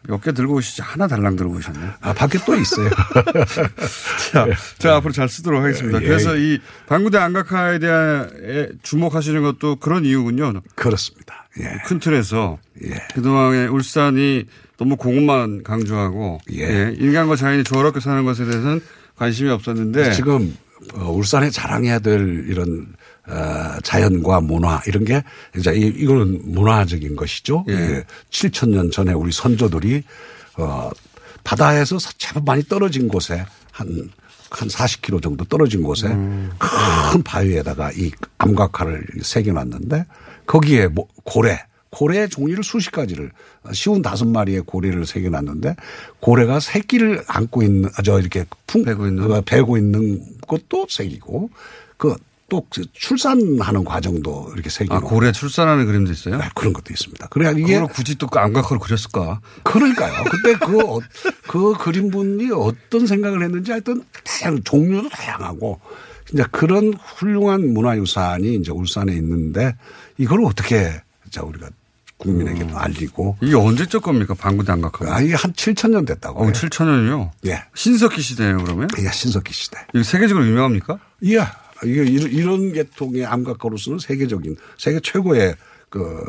몇 0.07 0.21
개 0.21 0.31
들고 0.31 0.55
오시지 0.55 0.81
하나 0.83 1.07
달랑 1.07 1.35
들고 1.35 1.55
오셨네요. 1.55 1.91
아 2.01 2.13
밖에 2.13 2.37
또 2.45 2.55
있어요. 2.55 2.89
자, 4.31 4.47
자 4.77 4.95
앞으로 4.95 5.11
잘 5.13 5.27
쓰도록 5.29 5.63
하겠습니다. 5.63 6.01
예. 6.01 6.05
그래서 6.05 6.35
이 6.37 6.59
방구대 6.87 7.17
암각화에 7.17 7.79
대한 7.79 8.77
주목하시는 8.83 9.41
것도 9.41 9.77
그런 9.77 10.05
이유군요. 10.05 10.61
그렇습니다. 10.75 11.47
예. 11.59 11.77
큰 11.85 11.99
틀에서 11.99 12.59
예. 12.83 12.93
그동안에 13.15 13.67
울산이 13.67 14.45
너무 14.77 14.95
공업만 14.95 15.63
강조하고 15.63 16.39
예. 16.51 16.61
예, 16.61 16.95
인간과 16.99 17.35
자연이 17.35 17.63
조화롭게 17.63 17.99
사는 17.99 18.23
것에 18.23 18.45
대해서는 18.45 18.81
관심이 19.15 19.49
없었는데 19.49 20.11
지금 20.11 20.55
어, 20.93 21.09
울산에 21.11 21.49
자랑해야 21.49 21.99
될 21.99 22.45
이런 22.47 22.85
어, 22.93 22.96
자연과 23.83 24.41
문화 24.41 24.81
이런 24.87 25.03
게 25.05 25.21
이제 25.57 25.73
이- 25.75 25.87
이거는 25.87 26.41
문화적인 26.45 27.15
것이죠. 27.15 27.65
예. 27.69 28.03
7천 28.31 28.69
년 28.69 28.89
전에 28.91 29.13
우리 29.13 29.31
선조들이 29.31 30.03
어, 30.57 30.89
바다에서 31.43 31.97
제법 32.17 32.45
많이 32.45 32.63
떨어진 32.63 33.07
곳에 33.07 33.45
한, 33.71 34.09
한 34.49 34.67
40km 34.67 35.21
정도 35.21 35.45
떨어진 35.45 35.83
곳에 35.83 36.07
큰 36.09 37.21
바위에다가 37.23 37.91
이 37.93 38.11
암각화를 38.37 39.05
새겨놨는데 39.21 40.05
거기에 40.45 40.87
뭐 40.87 41.07
고래, 41.23 41.59
고래의 41.89 42.29
종류를 42.29 42.63
수십 42.63 42.91
가지를 42.91 43.31
쉬운 43.73 44.01
다섯 44.01 44.25
마리의 44.27 44.61
고래를 44.65 45.05
새겨놨는데 45.05 45.75
고래가 46.19 46.59
새끼를 46.59 47.23
안고 47.27 47.63
있는 47.63 47.89
아, 47.97 48.01
저 48.01 48.19
이렇게 48.19 48.45
풍 48.65 48.83
베고 48.83 49.07
있는 49.07 49.43
베고 49.45 49.77
있는 49.77 50.21
것도 50.47 50.87
새기고 50.89 51.49
그 51.97 52.15
또 52.49 52.65
출산하는 52.93 53.83
과정도 53.83 54.49
이렇게 54.53 54.69
새기고 54.69 54.95
아, 54.95 54.99
고래 55.01 55.31
출산하는 55.33 55.85
그림도 55.85 56.11
있어요? 56.13 56.39
그런 56.55 56.71
것도 56.71 56.93
있습니다. 56.93 57.27
그래야 57.27 57.51
이게 57.51 57.73
그걸 57.73 57.87
굳이 57.87 58.15
또 58.15 58.27
암각화로 58.31 58.79
그렸을까? 58.79 59.41
그러니까요. 59.63 60.23
그때 60.31 60.53
그, 60.57 60.79
어- 60.79 60.99
그 61.47 61.73
그림 61.77 62.09
분이 62.09 62.49
어떤 62.53 63.05
생각을 63.05 63.43
했는지 63.43 63.71
하여튼 63.71 64.01
다양, 64.23 64.63
종류도 64.63 65.09
다양하고 65.09 65.81
이제 66.33 66.45
그런 66.51 66.93
훌륭한 66.93 67.73
문화유산이 67.73 68.55
이제 68.55 68.71
울산에 68.71 69.13
있는데 69.13 69.75
이걸 70.17 70.43
어떻게 70.45 71.01
자, 71.29 71.43
우리가 71.43 71.67
국민에게 72.17 72.63
음. 72.63 72.71
알리고. 72.75 73.37
이게 73.41 73.55
언제적 73.55 74.01
겁니까? 74.01 74.33
방구대 74.33 74.71
암각화. 74.71 75.13
아, 75.13 75.21
이게 75.21 75.35
한 75.35 75.51
7천 75.53 75.91
년 75.91 76.05
됐다고. 76.05 76.43
어, 76.43 76.51
7천 76.51 76.85
년이요? 76.85 77.31
예. 77.45 77.63
신석기 77.75 78.21
시대예요 78.21 78.57
그러면? 78.63 78.87
예, 78.99 79.11
신석기 79.11 79.53
시대. 79.53 79.77
이거 79.93 80.03
세계적으로 80.03 80.47
유명합니까? 80.47 80.97
예. 81.25 81.45
이게 81.83 82.03
이런, 82.03 82.71
계통의 82.73 83.25
암각화로서는 83.25 83.99
세계적인, 83.99 84.55
세계 84.77 84.99
최고의 84.99 85.55
그 85.89 86.21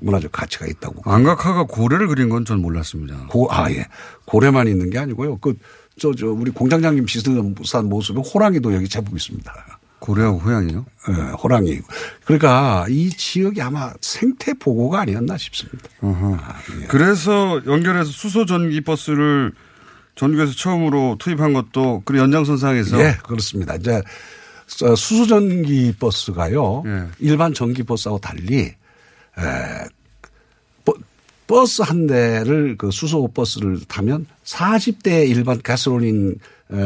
문화적 0.00 0.30
가치가 0.32 0.66
있다고. 0.66 1.10
암각화가 1.10 1.64
고래를 1.64 2.06
그린 2.06 2.28
건 2.28 2.44
전 2.44 2.60
몰랐습니다. 2.60 3.26
고, 3.28 3.48
아, 3.52 3.70
예. 3.70 3.86
고래만 4.24 4.68
있는 4.68 4.90
게 4.90 4.98
아니고요. 4.98 5.38
그, 5.38 5.54
저, 5.98 6.12
저, 6.14 6.28
우리 6.28 6.50
공장장님 6.50 7.04
비슷한 7.04 7.88
모습에 7.88 8.20
호랑이도 8.20 8.72
여기 8.74 8.88
제법 8.88 9.16
있습니다. 9.16 9.52
고래하고 9.98 10.38
호랑이요? 10.38 10.86
예, 11.10 11.12
호랑이. 11.32 11.80
그러니까 12.24 12.86
이 12.88 13.10
지역이 13.10 13.60
아마 13.60 13.92
생태 14.00 14.54
보고가 14.54 15.00
아니었나 15.00 15.36
싶습니다. 15.36 15.88
그래서 16.88 17.60
연결해서 17.66 18.10
수소 18.10 18.46
전기 18.46 18.80
버스를 18.80 19.52
전국에서 20.14 20.54
처음으로 20.54 21.16
투입한 21.18 21.52
것도 21.52 22.02
그 22.06 22.16
연장선상에서 22.16 22.98
예, 23.00 23.18
그렇습니다. 23.24 23.74
이제 23.74 23.90
저 23.92 24.02
수소전기 24.70 25.94
버스가요. 25.98 26.82
예. 26.86 27.08
일반 27.18 27.52
전기 27.52 27.82
버스하고 27.82 28.18
달리 28.18 28.60
에, 28.60 28.74
버, 30.84 30.94
버스 31.46 31.82
한 31.82 32.06
대를 32.06 32.76
그 32.78 32.90
수소 32.90 33.28
버스를 33.28 33.80
타면 33.88 34.26
40대 34.44 35.28
일반 35.28 35.60
가솔린 35.60 36.36
에, 36.72 36.76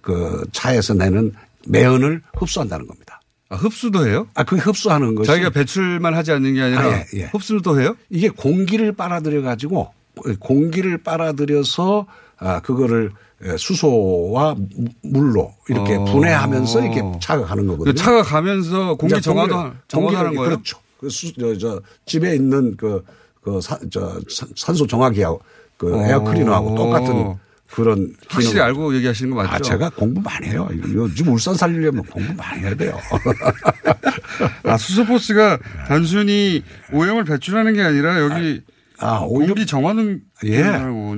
그 0.00 0.44
차에서 0.52 0.94
내는 0.94 1.32
매연을 1.66 2.22
흡수한다는 2.34 2.86
겁니다. 2.86 3.20
아, 3.48 3.56
흡수도 3.56 4.06
해요? 4.06 4.26
아, 4.34 4.42
그 4.42 4.56
흡수하는 4.56 5.14
것이 5.14 5.26
자기가 5.28 5.50
배출만 5.50 6.14
하지 6.14 6.32
않는 6.32 6.54
게 6.54 6.62
아니라 6.62 6.82
아, 6.82 6.98
예, 6.98 7.06
예. 7.14 7.24
흡수도 7.26 7.80
해요? 7.80 7.96
이게 8.10 8.28
공기를 8.28 8.92
빨아들여 8.92 9.42
가지고 9.42 9.92
공기를 10.40 10.98
빨아들여서 10.98 12.06
아 12.36 12.60
그거를 12.60 13.12
수소와 13.58 14.54
무- 14.54 14.88
물로 15.02 15.52
이렇게 15.68 15.96
어. 15.96 16.04
분해하면서 16.04 16.80
이렇게 16.82 17.02
차가 17.20 17.44
가는 17.44 17.66
거거든요. 17.66 17.92
그 17.92 17.94
차가 17.94 18.22
가면서 18.22 18.94
공기 18.96 19.20
정화도 19.20 19.72
정화하는 19.88 20.34
거예요? 20.34 20.50
그렇죠. 20.50 20.78
그 20.98 21.10
수, 21.10 21.32
저, 21.34 21.56
저 21.58 21.80
집에 22.06 22.34
있는 22.34 22.76
그, 22.76 23.04
그 23.42 23.60
사, 23.60 23.78
저, 23.90 24.18
산- 24.30 24.48
산소 24.56 24.86
정화기하고 24.86 25.40
그 25.76 25.94
어. 25.94 26.02
에어클리너하고 26.06 26.74
똑같은 26.74 27.34
그런 27.70 28.14
확실히 28.28 28.52
기능. 28.54 28.64
알고 28.66 28.94
얘기하시는 28.96 29.30
거 29.34 29.42
맞죠? 29.42 29.52
아, 29.54 29.58
제가 29.58 29.90
공부 29.90 30.20
많이 30.20 30.46
해요. 30.48 30.68
요즘 30.92 31.28
울산 31.28 31.54
살리려면 31.54 32.04
공부 32.04 32.32
많이 32.34 32.60
해야 32.62 32.74
돼요. 32.74 32.96
아, 34.64 34.76
수소버스가 34.76 35.58
단순히 35.88 36.62
오염을 36.92 37.24
배출하는 37.24 37.74
게 37.74 37.82
아니라 37.82 38.20
여기 38.20 38.62
아, 38.98 39.20
오히려 39.26 39.54
공기 39.54 39.66
정화는 39.66 40.20
예. 40.44 40.62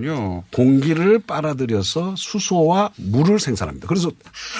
거군요. 0.06 0.44
공기를 0.52 1.18
빨아들여서 1.20 2.14
수소와 2.16 2.90
물을 2.96 3.38
생산합니다. 3.38 3.86
그래서 3.88 4.10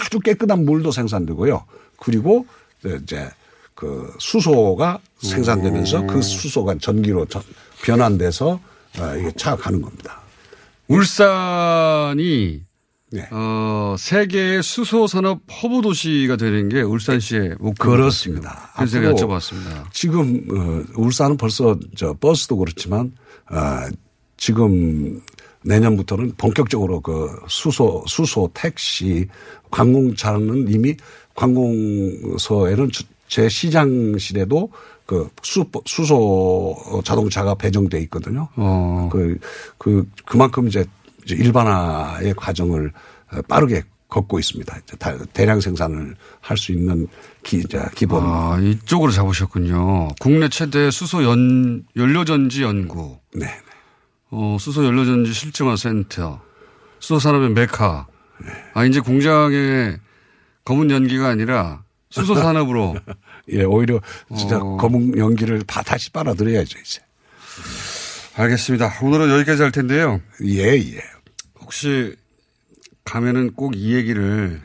아주 0.05 0.21
깨끗한 0.21 0.65
물도 0.65 0.91
생산되고요. 0.91 1.65
그리고 1.99 2.47
이제 2.85 3.29
그 3.75 4.13
수소가 4.19 4.99
생산되면서 5.19 6.07
그 6.07 6.23
수소가 6.23 6.77
전기로 6.81 7.27
전- 7.27 7.43
변환돼서 7.83 8.61
어, 8.99 9.17
이게 9.19 9.31
차가 9.33 9.57
가는 9.65 9.83
겁니다. 9.83 10.21
울산이 10.89 12.63
네. 13.13 13.29
어, 13.31 13.95
세계의 13.99 14.63
수소 14.63 15.07
산업 15.07 15.41
허브 15.63 15.81
도시가 15.81 16.37
되는 16.37 16.69
게 16.69 16.83
울산시의 16.83 17.57
목표 17.61 17.91
그렇습니다. 17.91 18.71
그래서 18.77 18.93
제가 19.01 19.13
여쭤봤습니다. 19.13 19.85
지금 19.93 20.43
어, 20.51 20.83
울산은 21.01 21.37
벌써 21.37 21.79
저 21.97 22.15
버스도 22.15 22.57
그렇지만 22.57 23.13
어, 23.51 23.89
지금 24.37 25.21
내년부터는 25.67 26.33
본격적으로 26.39 27.01
그 27.01 27.29
수소 27.49 28.05
수소 28.07 28.51
택시 28.55 29.27
관공차는 29.71 30.67
이미 30.69 30.95
관공서에는 31.35 32.91
주- 32.91 33.05
제 33.29 33.49
시장실에도 33.49 34.71
그 35.05 35.29
수, 35.43 35.65
수소 35.85 37.03
자동차가 37.05 37.55
배정돼 37.57 38.01
있거든요. 38.03 38.49
어. 38.57 39.09
그, 39.13 39.39
그, 39.79 40.09
그만큼 40.25 40.69
이제 40.69 40.85
일반화의 41.29 42.35
과정을 42.37 42.93
어, 43.33 43.43
빠르게 43.49 43.83
걷고 44.09 44.39
있습니다. 44.39 44.79
이제 44.85 44.97
다- 44.97 45.17
대량 45.33 45.61
생산을 45.61 46.15
할 46.41 46.57
수 46.57 46.71
있는 46.73 47.09
기, 47.43 47.59
이제 47.59 47.81
기본. 47.97 48.23
아, 48.25 48.59
이쪽으로 48.61 49.11
잡으셨군요. 49.11 50.09
국내 50.21 50.49
최대 50.49 50.91
수소 50.93 51.25
연, 51.25 51.85
연료전지 51.97 52.63
연구. 52.63 53.19
네. 53.35 53.47
어, 54.31 54.57
수소 54.59 54.85
연료전지 54.85 55.33
실증화 55.33 55.77
센터. 55.77 56.41
수소 56.99 57.19
산업의 57.21 57.51
메카. 57.51 58.07
아, 58.75 58.85
이제 58.85 59.01
공장에 59.01 59.97
검은 60.65 60.91
연기가 60.91 61.29
아니라 61.29 61.83
수소 62.11 62.35
산업으로. 62.35 62.97
예, 63.53 63.63
오히려 63.63 64.01
진짜 64.37 64.59
어. 64.59 64.77
검은 64.77 65.17
연기를 65.19 65.63
다 65.63 65.83
다시 65.83 66.11
빨아들여야죠, 66.11 66.79
이제. 66.79 67.01
알겠습니다. 68.37 68.99
오늘은 69.03 69.31
여기까지 69.31 69.63
할 69.63 69.71
텐데요. 69.73 70.21
예, 70.45 70.75
예. 70.75 71.01
혹시 71.61 72.15
가면은 73.05 73.53
꼭 73.53 73.75
이 73.75 73.95
얘기를 73.95 74.61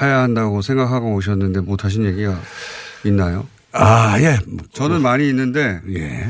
해야 0.00 0.20
한다고 0.20 0.60
생각하고 0.60 1.14
오셨는데 1.14 1.60
못 1.60 1.84
하신 1.84 2.04
얘기가 2.04 2.38
있나요? 3.04 3.46
아, 3.72 4.20
예. 4.20 4.38
저는 4.72 5.02
많이 5.02 5.28
있는데. 5.28 5.80
예. 5.96 6.28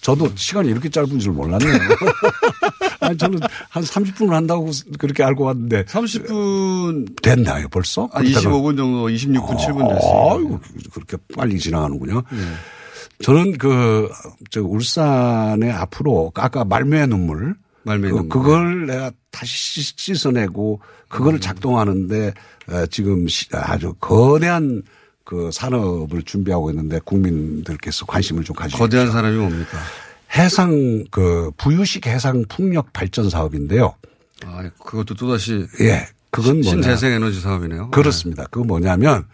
저도 0.00 0.30
시간이 0.34 0.68
이렇게 0.70 0.88
짧은 0.88 1.18
줄 1.18 1.32
몰랐네요. 1.32 1.72
아니, 3.00 3.16
저는 3.18 3.38
한 3.68 3.82
30분을 3.82 4.30
한다고 4.30 4.70
그렇게 4.98 5.22
알고 5.22 5.44
왔는데. 5.44 5.84
30분. 5.84 7.20
됐나요, 7.22 7.68
벌써? 7.68 8.08
아, 8.12 8.22
25분 8.22 8.76
정도, 8.76 9.08
26분, 9.08 9.56
7분 9.58 9.88
됐어요. 9.94 10.30
아이고, 10.36 10.60
그렇게 10.92 11.16
빨리 11.34 11.58
지나가는군요. 11.58 12.22
저는 13.22 13.58
그, 13.58 14.08
저, 14.50 14.62
울산에 14.62 15.70
앞으로 15.70 16.32
아까 16.34 16.64
말매의 16.64 17.06
눈물. 17.08 17.54
말매의 17.82 18.12
그, 18.12 18.18
눈물. 18.18 18.28
그 18.28 18.42
걸 18.42 18.86
내가 18.86 19.10
다시 19.30 19.82
씻- 19.82 19.98
씻어내고 19.98 20.80
그걸 21.08 21.34
음. 21.34 21.40
작동하는데 21.40 22.32
어, 22.70 22.86
지금 22.86 23.26
시- 23.28 23.46
아주 23.52 23.94
거대한 24.00 24.82
그 25.30 25.48
산업을 25.52 26.24
준비하고 26.24 26.70
있는데 26.70 26.98
국민들께서 27.04 28.04
관심을 28.04 28.42
좀 28.42 28.56
가지고 28.56 28.80
거대한 28.80 29.12
사람이 29.12 29.36
뭡니까? 29.36 29.78
해상 30.36 31.04
그 31.12 31.52
부유식 31.56 32.08
해상 32.08 32.44
풍력 32.48 32.92
발전 32.92 33.30
사업인데요. 33.30 33.94
아, 34.44 34.68
그것도 34.84 35.14
또다시. 35.14 35.66
예. 35.82 36.08
그건 36.32 36.54
뭐냐. 36.62 36.70
신재생 36.70 37.12
에너지 37.12 37.40
사업이네요. 37.40 37.90
그렇습니다. 37.90 38.44
그거 38.50 38.64
뭐냐면 38.64 39.24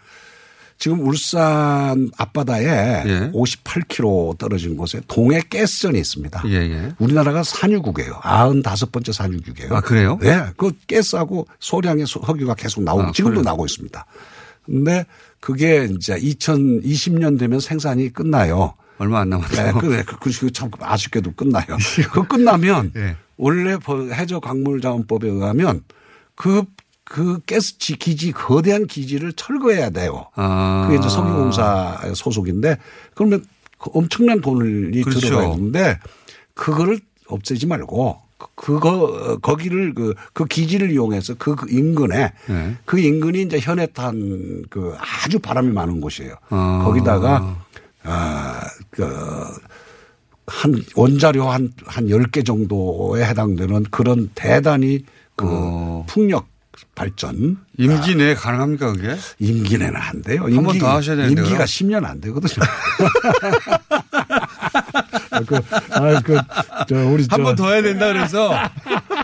지금 0.77 0.99
울산 1.07 2.11
앞바다에 2.15 2.63
예. 3.07 3.31
58km 3.33 4.37
떨어진 4.37 4.77
곳에 4.77 5.01
동해 5.07 5.41
가스전이 5.49 5.97
있습니다. 5.97 6.43
예, 6.45 6.53
예. 6.53 6.91
우리나라가 6.99 7.41
산유국이에요. 7.41 8.19
95번째 8.21 9.13
산유국이에요. 9.13 9.73
아, 9.75 9.81
그래요? 9.81 10.19
예. 10.23 10.43
그 10.57 10.71
가스하고 10.87 11.47
소량의 11.59 12.05
소- 12.05 12.21
석유가 12.23 12.53
계속 12.53 12.83
나오고 12.83 13.01
아, 13.01 13.11
지금도 13.11 13.37
그래요? 13.37 13.43
나오고 13.45 13.65
있습니다. 13.65 14.05
근데 14.67 15.05
그게 15.39 15.85
이제 15.85 16.15
2020년 16.15 17.39
되면 17.39 17.59
생산이 17.59 18.11
끝나요. 18.13 18.73
얼마 18.97 19.19
안 19.21 19.29
네, 19.29 19.35
남았어요. 19.37 19.73
그, 19.75 20.03
그, 20.05 20.31
그, 20.39 20.51
참 20.51 20.71
아쉽게도 20.79 21.33
끝나요. 21.35 21.65
그 22.11 22.27
끝나면 22.27 22.91
예. 22.95 23.15
원래 23.37 23.77
버- 23.77 24.01
해저 24.11 24.39
광물 24.39 24.81
자원법에 24.81 25.27
의하면 25.29 25.83
그, 26.35 26.63
그 27.03 27.39
가스 27.47 27.77
지- 27.77 27.95
기지, 27.97 28.31
거대한 28.31 28.87
기지를 28.87 29.33
철거해야 29.33 29.91
돼요. 29.91 30.25
아. 30.35 30.85
그게 30.87 30.99
이제 30.99 31.07
석유공사 31.09 32.11
소속인데 32.15 32.77
그러면 33.13 33.45
그 33.77 33.91
엄청난 33.93 34.41
돈이 34.41 35.03
그렇죠. 35.03 35.19
들어가 35.19 35.45
있는데 35.53 35.99
그거를 36.55 36.99
없애지 37.27 37.67
말고 37.67 38.19
그- 38.37 38.47
그거 38.55 39.37
거기를 39.41 39.93
그, 39.93 40.13
그 40.33 40.45
기지를 40.45 40.91
이용해서 40.91 41.35
그, 41.39 41.55
그 41.55 41.65
인근에 41.69 42.33
네. 42.47 42.77
그 42.85 42.99
인근이 42.99 43.41
이제 43.43 43.59
현해탄 43.59 44.63
그 44.69 44.93
아주 45.23 45.39
바람이 45.39 45.71
많은 45.71 45.99
곳이에요. 46.01 46.35
아. 46.49 46.81
거기다가 46.85 47.63
아, 48.03 48.61
그, 48.91 49.05
한, 50.45 50.81
원자료 50.95 51.49
한, 51.49 51.73
한 51.85 52.07
10개 52.07 52.45
정도에 52.45 53.25
해당되는 53.25 53.83
그런 53.91 54.29
대단히 54.33 55.03
그 55.35 55.45
어. 55.47 56.05
풍력 56.07 56.47
발전. 56.95 57.57
임기 57.77 58.15
내에 58.15 58.33
가능합니까, 58.33 58.93
그게? 58.93 59.15
임기 59.39 59.77
내는 59.77 59.95
안 59.95 60.21
돼요. 60.21 60.43
한번 60.43 60.77
더 60.77 60.95
하셔야 60.95 61.15
되는데요. 61.15 61.43
임기가 61.45 61.65
10년 61.65 62.05
안 62.05 62.21
되거든요. 62.21 62.65
그, 65.47 65.55
아, 65.91 66.21
그, 66.21 66.37
저, 66.87 66.95
우리 67.07 67.25
한 67.29 67.41
번 67.43 67.55
더 67.55 67.71
해야 67.71 67.81
된다 67.81 68.07
그래서. 68.13 68.51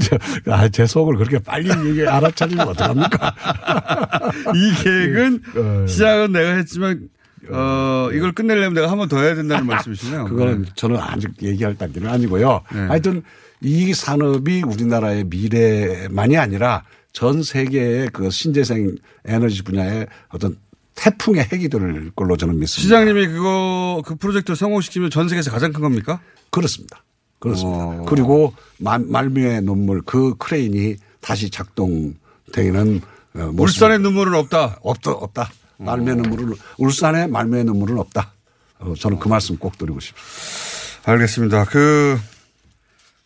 저, 0.00 0.18
아, 0.52 0.68
제 0.68 0.86
속을 0.86 1.16
그렇게 1.16 1.38
빨리 1.38 1.70
얘기 1.88 2.06
알아차리면 2.06 2.68
어떡합니까? 2.68 3.34
이 4.54 4.82
계획은 4.82 5.42
어. 5.56 5.86
시작은 5.88 6.32
내가 6.32 6.50
했지만 6.54 7.08
어 7.50 8.10
이걸 8.12 8.32
끝내려면 8.32 8.74
내가 8.74 8.90
한 8.90 8.98
번 8.98 9.08
더 9.08 9.20
해야 9.20 9.34
된다는 9.34 9.66
말씀이시네요. 9.66 10.24
그거는 10.26 10.66
저는 10.74 10.96
아직 10.98 11.30
얘기할 11.42 11.76
단계는 11.76 12.08
아니고요. 12.08 12.62
네. 12.72 12.80
하여튼 12.86 13.22
이 13.62 13.92
산업이 13.94 14.62
우리나라의 14.62 15.24
미래만이 15.24 16.36
아니라 16.36 16.84
전 17.12 17.42
세계의 17.42 18.10
그 18.12 18.30
신재생 18.30 18.94
에너지 19.24 19.62
분야의 19.62 20.06
어떤 20.28 20.56
태풍의 21.00 21.48
핵이 21.50 21.68
될 21.70 22.10
걸로 22.14 22.36
저는 22.36 22.58
믿습니다. 22.58 22.82
시장님이 22.82 23.26
그거 23.28 24.02
그 24.04 24.16
프로젝트를 24.16 24.54
성공시키면 24.56 25.10
전 25.10 25.28
세계에서 25.28 25.50
가장 25.50 25.72
큰 25.72 25.80
겁니까? 25.80 26.20
그렇습니다. 26.50 27.02
그렇습니다. 27.38 27.84
어. 27.84 28.04
그리고 28.06 28.52
말- 28.78 29.00
말미의 29.06 29.62
눈물 29.62 30.02
그 30.02 30.34
크레인이 30.36 30.96
다시 31.20 31.48
작동되는 31.48 33.00
어, 33.34 33.38
모습. 33.38 33.60
울산의 33.60 34.00
눈물은 34.00 34.34
없다. 34.34 34.78
없다 34.82 35.10
없다. 35.12 35.50
말미의 35.78 36.16
눈물은 36.16 36.54
울산의 36.76 37.28
말미의 37.28 37.64
눈물은 37.64 37.96
없다. 37.98 38.32
어, 38.80 38.92
저는 38.98 39.18
그 39.18 39.28
말씀 39.28 39.56
꼭 39.56 39.78
드리고 39.78 40.00
싶습니다. 40.00 41.10
알겠습니다. 41.12 41.64
그, 41.64 42.18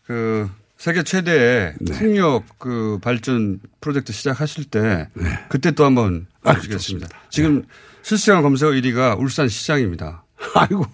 그, 0.07 0.49
세계 0.77 1.03
최대의 1.03 1.75
네. 1.81 1.93
풍력 1.99 2.45
그 2.59 2.99
발전 3.03 3.59
프로젝트 3.81 4.13
시작하실 4.13 4.65
때 4.67 5.09
그때 5.49 5.71
또 5.71 5.85
한번 5.85 6.27
아, 6.45 6.53
모시겠습니다. 6.55 7.09
지금 7.31 7.65
실시간 8.03 8.43
검색어 8.43 8.71
1위가 8.73 9.19
울산 9.19 9.49
시장입니다. 9.49 10.23
아이고 10.55 10.85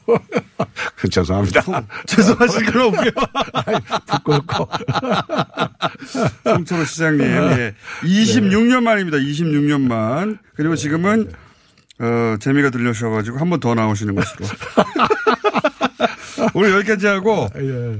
죄송합니다. 1.10 1.62
죄송하실 2.06 2.66
건 2.72 2.82
없고요. 2.82 3.10
부끄럽고. 4.06 4.68
송철호 6.44 6.84
시장님, 6.86 7.24
예. 7.26 7.74
26년 8.02 8.82
만입니다. 8.82 9.18
26년 9.18 9.80
만. 9.80 10.38
그리고 10.54 10.76
지금은, 10.76 11.32
어, 11.98 12.36
재미가 12.38 12.70
들려셔가지고 12.70 13.38
한 13.38 13.50
번 13.50 13.58
더 13.60 13.74
나오시는 13.74 14.14
것으로. 14.14 14.46
오늘 16.54 16.72
여기까지 16.72 17.06
하고, 17.06 17.48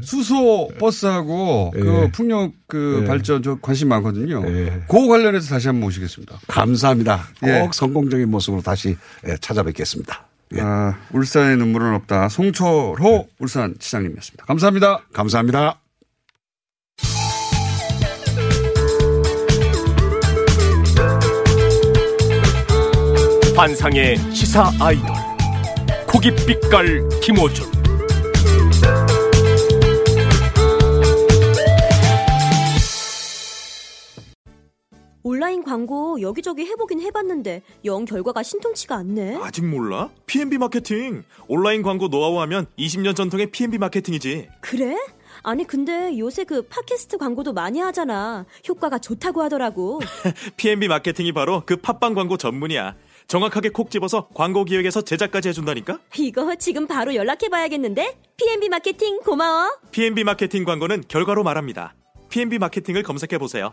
수소 0.02 0.70
버스하고 0.78 1.70
그 1.72 2.02
예. 2.04 2.10
풍력 2.10 2.52
그 2.66 3.00
예. 3.02 3.06
발전 3.06 3.42
저 3.42 3.56
관심 3.60 3.88
많거든요. 3.88 4.42
예. 4.46 4.82
그 4.88 5.08
관련해서 5.08 5.50
다시 5.50 5.68
한번 5.68 5.82
모시겠습니다. 5.82 6.38
감사합니다. 6.46 7.28
꼭 7.40 7.48
예. 7.48 7.68
성공적인 7.72 8.30
모습으로 8.30 8.62
다시 8.62 8.96
예, 9.26 9.36
찾아뵙겠습니다. 9.40 10.26
예. 10.56 10.60
아, 10.60 10.96
울산의 11.12 11.56
눈물은 11.58 11.94
없다. 11.94 12.28
송철호 12.28 13.28
울산 13.38 13.74
시장님이었습니다. 13.78 14.44
감사합니다. 14.46 15.00
감사합니다. 15.12 15.80
환상의 23.56 24.16
시사 24.32 24.72
아이돌 24.80 25.06
고깃빛깔 26.08 27.08
김호준 27.20 27.79
온라인 35.30 35.62
광고 35.62 36.20
여기저기 36.20 36.64
해보긴 36.66 37.00
해봤는데 37.02 37.62
영 37.84 38.04
결과가 38.04 38.42
신통치가 38.42 38.96
않네. 38.96 39.36
아직 39.40 39.64
몰라? 39.64 40.10
P&B 40.26 40.58
마케팅. 40.58 41.22
온라인 41.46 41.82
광고 41.82 42.08
노하우 42.08 42.40
하면 42.40 42.66
20년 42.76 43.14
전통의 43.14 43.52
P&B 43.52 43.78
마케팅이지. 43.78 44.48
그래? 44.60 44.96
아니 45.44 45.64
근데 45.64 46.18
요새 46.18 46.42
그 46.42 46.62
팟캐스트 46.62 47.18
광고도 47.18 47.52
많이 47.52 47.78
하잖아. 47.78 48.44
효과가 48.68 48.98
좋다고 48.98 49.40
하더라고. 49.42 50.00
P&B 50.56 50.88
마케팅이 50.88 51.30
바로 51.30 51.62
그 51.64 51.76
팟빵 51.76 52.14
광고 52.14 52.36
전문이야. 52.36 52.96
정확하게 53.28 53.68
콕 53.68 53.88
집어서 53.92 54.26
광고 54.34 54.64
기획에서 54.64 55.00
제작까지 55.02 55.50
해준다니까? 55.50 56.00
이거 56.18 56.56
지금 56.56 56.88
바로 56.88 57.14
연락해봐야겠는데? 57.14 58.18
P&B 58.36 58.68
마케팅 58.68 59.20
고마워. 59.20 59.78
P&B 59.92 60.24
마케팅 60.24 60.64
광고는 60.64 61.04
결과로 61.06 61.44
말합니다. 61.44 61.94
P&B 62.30 62.58
마케팅을 62.58 63.04
검색해보세요. 63.04 63.72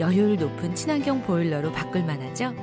여효율 0.00 0.36
높은 0.36 0.74
친환경 0.74 1.22
보일러로 1.22 1.70
바꿀 1.72 2.02
만하죠? 2.04 2.54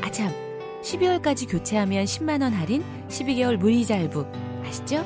아참, 0.00 0.32
12월까지 0.80 1.50
교체하면 1.50 2.04
10만원 2.04 2.52
할인, 2.52 2.84
12개월 3.08 3.56
무이자 3.56 3.96
할부. 3.96 4.24
아시죠? 4.64 5.04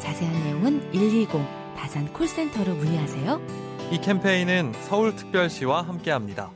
자세한 0.00 0.44
내용은 0.44 0.90
120 0.90 1.28
다산 1.76 2.12
콜센터로 2.12 2.74
문의하세요. 2.74 3.40
이 3.92 4.00
캠페인은 4.00 4.72
서울특별시와 4.82 5.82
함께합니다. 5.82 6.50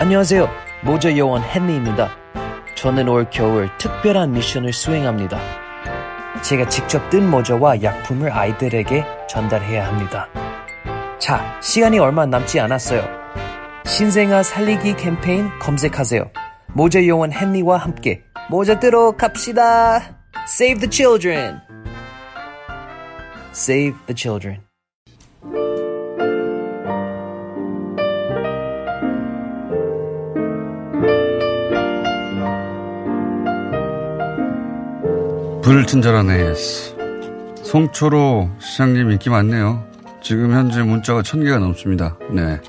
안녕하세요. 0.00 0.48
모자 0.84 1.16
요원 1.16 1.42
헨리입니다. 1.42 2.16
저는 2.76 3.08
올 3.08 3.28
겨울 3.30 3.68
특별한 3.78 4.32
미션을 4.32 4.72
수행합니다. 4.72 5.65
제가 6.42 6.68
직접 6.68 7.08
뜬 7.10 7.30
모자와 7.30 7.82
약품을 7.82 8.32
아이들에게 8.32 9.04
전달해야 9.28 9.86
합니다. 9.88 10.28
자, 11.18 11.58
시간이 11.60 11.98
얼마 11.98 12.26
남지 12.26 12.60
않았어요. 12.60 13.04
신생아 13.84 14.42
살리기 14.42 14.96
캠페인 14.96 15.48
검색하세요. 15.58 16.30
모자 16.74 17.04
요원 17.06 17.32
헨리와 17.32 17.78
함께 17.78 18.22
모자 18.50 18.78
뜨러 18.78 19.12
갑시다. 19.12 20.00
Save 20.46 20.80
the 20.80 20.90
children. 20.90 21.60
Save 23.52 23.96
the 24.06 24.14
children. 24.14 24.60
불친절한 35.66 36.30
AS. 36.30 36.94
송초로 37.64 38.52
시장님 38.60 39.10
인기 39.10 39.30
많네요. 39.30 39.84
지금 40.22 40.52
현재 40.52 40.80
문자가 40.80 41.22
천 41.22 41.42
개가 41.42 41.58
넘습니다. 41.58 42.16
네. 42.30 42.60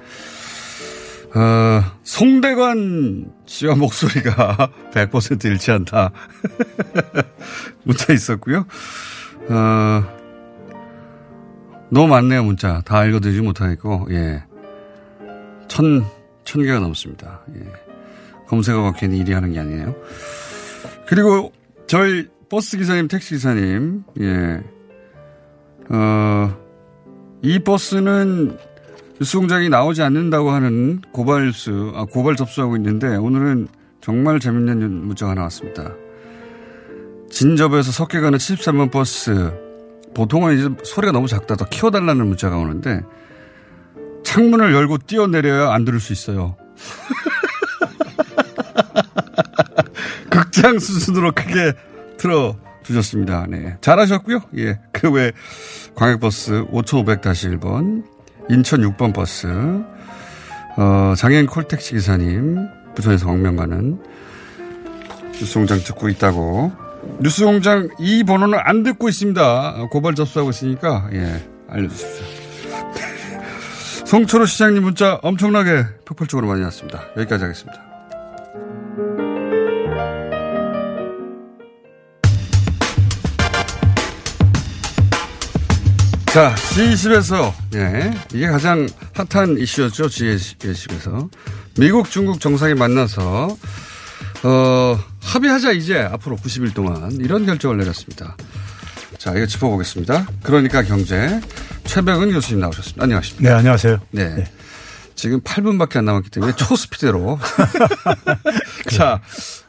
어, 1.36 1.84
송대관 2.02 3.32
씨와 3.46 3.76
목소리가 3.76 4.72
100% 4.92 5.46
일치한다. 5.46 6.10
문자 7.86 8.14
있었고요. 8.14 8.66
어, 9.48 10.04
너무 11.92 12.08
많네요, 12.08 12.44
문자. 12.46 12.82
다 12.84 13.06
읽어드리지 13.06 13.42
못하겠고, 13.42 14.08
예. 14.10 14.44
천, 15.68 16.04
천 16.46 16.64
개가 16.64 16.80
넘습니다. 16.80 17.42
예. 17.58 17.62
검색어가 18.48 18.94
괜히 18.94 19.20
1위 19.20 19.34
하는 19.34 19.54
게 19.54 19.60
아니에요. 19.60 19.96
그리고 21.06 21.54
저희 21.86 22.28
버스 22.50 22.78
기사님, 22.78 23.08
택시 23.08 23.36
기사님, 23.36 24.04
예. 24.22 24.64
어, 25.90 26.58
이 27.42 27.60
버스는 27.60 28.58
뉴스 29.20 29.38
공장이 29.38 29.70
나오지 29.70 30.02
않는다고 30.02 30.52
하는 30.52 31.02
고발 31.12 31.46
뉴스, 31.46 31.72
아, 31.94 32.06
고발 32.06 32.36
접수하고 32.36 32.76
있는데 32.78 33.16
오늘은 33.16 33.68
정말 34.00 34.40
재밌는 34.40 35.08
문자가 35.08 35.34
나왔습니다. 35.34 35.94
진접에서 37.30 37.92
석계 37.92 38.22
가는 38.22 38.38
73번 38.38 38.92
버스. 38.92 39.52
보통은 40.14 40.58
이제 40.58 40.70
소리가 40.84 41.12
너무 41.12 41.28
작다. 41.28 41.56
더 41.56 41.66
키워달라는 41.66 42.26
문자가 42.26 42.58
오는데 42.58 43.02
창문을 44.24 44.74
열고 44.74 45.00
뛰어내려야 45.00 45.74
안 45.74 45.84
들을 45.84 46.00
수 46.00 46.14
있어요. 46.14 46.56
극장 50.30 50.80
수준으로 50.80 51.34
크게 51.34 51.74
틀어 52.18 52.56
주셨습니다. 52.84 53.46
네. 53.50 53.78
잘하셨고요. 53.82 54.42
예. 54.58 54.80
그 54.94 55.10
외 55.10 55.32
광역버스 55.96 56.66
5500-1번, 56.72 58.04
인천 58.50 58.82
6번 58.82 59.14
버스, 59.14 59.48
어, 60.78 61.14
장애인 61.18 61.48
콜택시 61.48 61.94
기사님, 61.96 62.68
부천에서 62.96 63.26
광명 63.26 63.56
가는 63.56 64.00
뉴스공장 65.34 65.80
듣고 65.80 66.08
있다고. 66.10 66.72
뉴스공장 67.20 67.90
이 68.00 68.24
번호는 68.24 68.60
안 68.62 68.84
듣고 68.84 69.10
있습니다. 69.10 69.88
고발 69.92 70.14
접수하고 70.16 70.52
있으니까, 70.52 71.10
예, 71.14 71.44
알려주십시오. 71.70 72.26
송초로 74.06 74.46
시장님 74.46 74.84
문자 74.84 75.16
엄청나게 75.24 75.84
폭발적으로 76.06 76.48
많이 76.48 76.62
왔습니다. 76.64 77.02
여기까지 77.18 77.44
하겠습니다. 77.44 77.82
자, 86.38 86.54
G20에서, 86.54 87.52
예, 87.74 88.14
이게 88.32 88.46
가장 88.46 88.88
핫한 89.16 89.58
이슈였죠, 89.58 90.06
G20에서. 90.06 91.28
미국, 91.80 92.12
중국 92.12 92.40
정상이 92.40 92.76
만나서, 92.76 93.58
어, 94.44 95.00
합의하자, 95.24 95.72
이제, 95.72 95.98
앞으로 95.98 96.36
90일 96.36 96.76
동안. 96.76 97.12
이런 97.14 97.48
결정을 97.48 97.78
내렸습니다. 97.78 98.38
자, 99.18 99.34
이거 99.34 99.48
짚어보겠습니다. 99.48 100.28
그러니까 100.44 100.84
경제. 100.84 101.42
최백은 101.86 102.32
교수님 102.32 102.60
나오셨습니다. 102.60 103.02
안녕하십니까. 103.04 103.50
네, 103.50 103.56
안녕하세요. 103.56 104.00
네. 104.12 104.36
네. 104.36 104.52
지금 105.16 105.42
8분밖에 105.42 105.98
안 105.98 106.06
남았기 106.06 106.30
때문에 106.30 106.54
초스피드로. 106.56 107.40
자, 108.94 109.22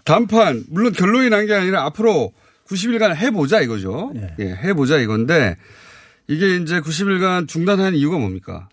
단판, 0.05 0.64
물론 0.69 0.93
결론이 0.93 1.31
난 1.31 1.47
게 1.47 1.55
아니라 1.55 1.85
앞으로 1.87 2.35
90일간 2.69 3.16
해보자 3.16 3.62
이거죠. 3.62 4.12
네. 4.14 4.35
예, 4.41 4.45
해보자 4.51 4.99
이건데, 4.99 5.57
이게 6.29 6.57
이제 6.57 6.81
90일간 6.81 7.49
중단한 7.49 7.95
이유가 7.95 8.18
뭡니까? 8.18 8.68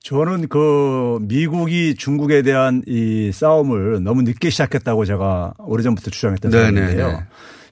저는 0.00 0.48
그 0.48 1.18
미국이 1.22 1.94
중국에 1.94 2.42
대한 2.42 2.82
이 2.86 3.30
싸움을 3.32 4.02
너무 4.02 4.22
늦게 4.22 4.50
시작했다고 4.50 5.04
제가 5.04 5.54
오래전부터 5.58 6.10
주장했던 6.10 6.50
사람인데요. 6.50 7.22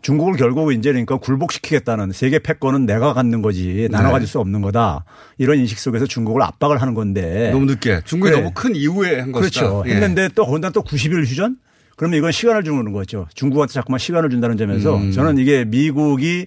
중국을 0.03 0.37
결국 0.37 0.73
이제 0.73 0.91
그러니까 0.91 1.17
굴복시키겠다는 1.17 2.13
세계 2.13 2.39
패권은 2.41 2.87
내가 2.87 3.15
갖는 3.15 3.41
거지 3.41 3.89
나눠 3.91 4.11
가질 4.11 4.27
네. 4.27 4.31
수 4.31 4.41
없는 4.41 4.61
거다. 4.61 5.05
이런 5.39 5.59
인식 5.59 5.79
속에서 5.79 6.07
중국을 6.07 6.43
압박을 6.43 6.83
하는 6.83 6.95
건데. 6.95 7.51
너무 7.53 7.67
늦게. 7.67 8.01
중국이 8.05 8.33
네. 8.33 8.39
너무 8.39 8.51
큰 8.53 8.75
이후에 8.75 9.21
한 9.21 9.33
것이다. 9.33 9.61
그렇죠. 9.61 9.85
예. 9.87 9.95
했는데 9.95 10.29
또 10.35 10.45
거기다 10.45 10.71
또 10.71 10.83
90일 10.83 11.25
휴전? 11.25 11.57
그러면 11.97 12.19
이건 12.19 12.33
시간을 12.33 12.65
주는 12.65 12.93
거죠. 12.93 13.29
중국한테 13.35 13.75
자꾸만 13.75 13.99
시간을 13.99 14.31
준다는 14.31 14.57
점에서 14.57 14.97
음. 14.97 15.13
저는 15.13 15.39
이게 15.39 15.65
미국이 15.65 16.47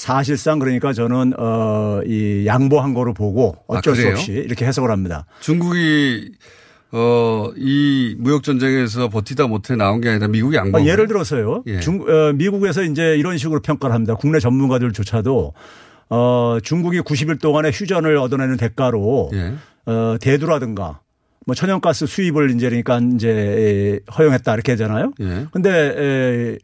사실상 0.00 0.58
그러니까 0.58 0.94
저는 0.94 1.34
어이 1.38 2.46
양보한 2.46 2.94
거로 2.94 3.12
보고 3.12 3.54
어쩔 3.66 3.92
아, 3.92 3.96
수 3.96 4.08
없이 4.08 4.32
이렇게 4.32 4.64
해석을 4.64 4.90
합니다. 4.90 5.26
중국이 5.40 6.32
어, 6.92 7.50
이 7.54 8.16
무역 8.18 8.42
전쟁에서 8.42 9.10
버티다 9.10 9.46
못해 9.46 9.76
나온 9.76 10.00
게 10.00 10.08
아니라 10.08 10.28
미국이 10.28 10.56
양보. 10.56 10.78
아, 10.78 10.84
예를 10.86 11.06
들어서요. 11.06 11.64
예. 11.66 11.80
중, 11.80 12.00
어, 12.08 12.32
미국에서 12.32 12.82
이제 12.82 13.14
이런 13.18 13.36
식으로 13.36 13.60
평가를 13.60 13.94
합니다. 13.94 14.14
국내 14.14 14.40
전문가들조차도 14.40 15.52
어, 16.08 16.58
중국이 16.62 17.00
90일 17.00 17.38
동안의 17.38 17.70
휴전을 17.70 18.16
얻어내는 18.16 18.56
대가로 18.56 19.30
예. 19.34 19.52
어, 19.84 20.16
대두라든가 20.18 21.00
뭐 21.44 21.54
천연가스 21.54 22.06
수입을 22.06 22.52
이제 22.52 22.70
그러니까 22.70 23.00
이제 23.14 24.00
허용했다 24.16 24.54
이렇게 24.54 24.72
하잖아요. 24.72 25.12
예. 25.20 25.46
근데 25.52 25.70
에, 25.70 26.58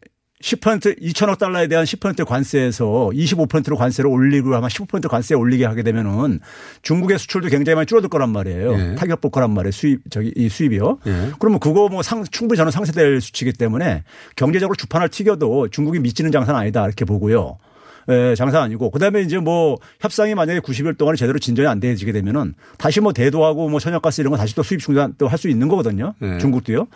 10% 0.47 1.03
2천억 1.03 1.39
달러에 1.39 1.67
대한 1.67 1.85
10% 1.85 2.25
관세에서 2.25 3.11
25%로 3.13 3.77
관세를 3.77 4.09
올리고 4.09 4.55
아마 4.55 4.69
15% 4.69 5.09
관세 5.09 5.35
올리게 5.35 5.65
하게 5.65 5.83
되면은 5.83 6.39
중국의 6.83 7.19
수출도 7.19 7.49
굉장히 7.49 7.75
많이 7.75 7.87
줄어들 7.87 8.09
거란 8.09 8.31
말이에요. 8.31 8.73
예. 8.79 8.95
타격 8.95 9.21
볼 9.21 9.33
거란 9.33 9.51
말이에요. 9.51 9.73
수입 9.73 10.03
저기 10.09 10.33
이 10.37 10.49
수입이요. 10.49 10.99
예. 11.09 11.31
그러면 11.41 11.59
그거 11.59 11.89
뭐 11.89 12.03
상, 12.03 12.23
충분히 12.31 12.57
저는 12.59 12.71
상쇄될 12.71 13.21
수치이기 13.21 13.59
때문에 13.59 14.05
경제적으로 14.37 14.77
주판을 14.77 15.09
튀겨도 15.09 15.69
중국이 15.71 15.99
미치는 15.99 16.31
장사는 16.31 16.59
아니다 16.59 16.85
이렇게 16.87 17.05
보고요. 17.05 17.59
에, 18.09 18.31
예, 18.31 18.35
장사 18.37 18.63
아니고 18.63 18.93
그다음에 18.93 19.23
이제 19.23 19.39
뭐 19.39 19.79
협상이 19.99 20.37
만약에 20.37 20.61
90일 20.61 20.97
동안 20.97 21.17
제대로 21.17 21.41
진전이 21.41 21.67
안 21.67 21.81
되지게 21.81 22.13
되면은 22.13 22.55
다시 22.79 23.01
뭐 23.01 23.13
대도하고 23.13 23.69
뭐 23.69 23.81
천연가스 23.81 24.21
이런 24.21 24.31
거 24.31 24.37
다시 24.37 24.55
또 24.55 24.63
수입 24.63 24.79
중단 24.81 25.15
또 25.19 25.27
할 25.27 25.39
수 25.39 25.49
있는 25.49 25.67
거거든요. 25.67 26.15
네. 26.21 26.39
중국도요. 26.39 26.87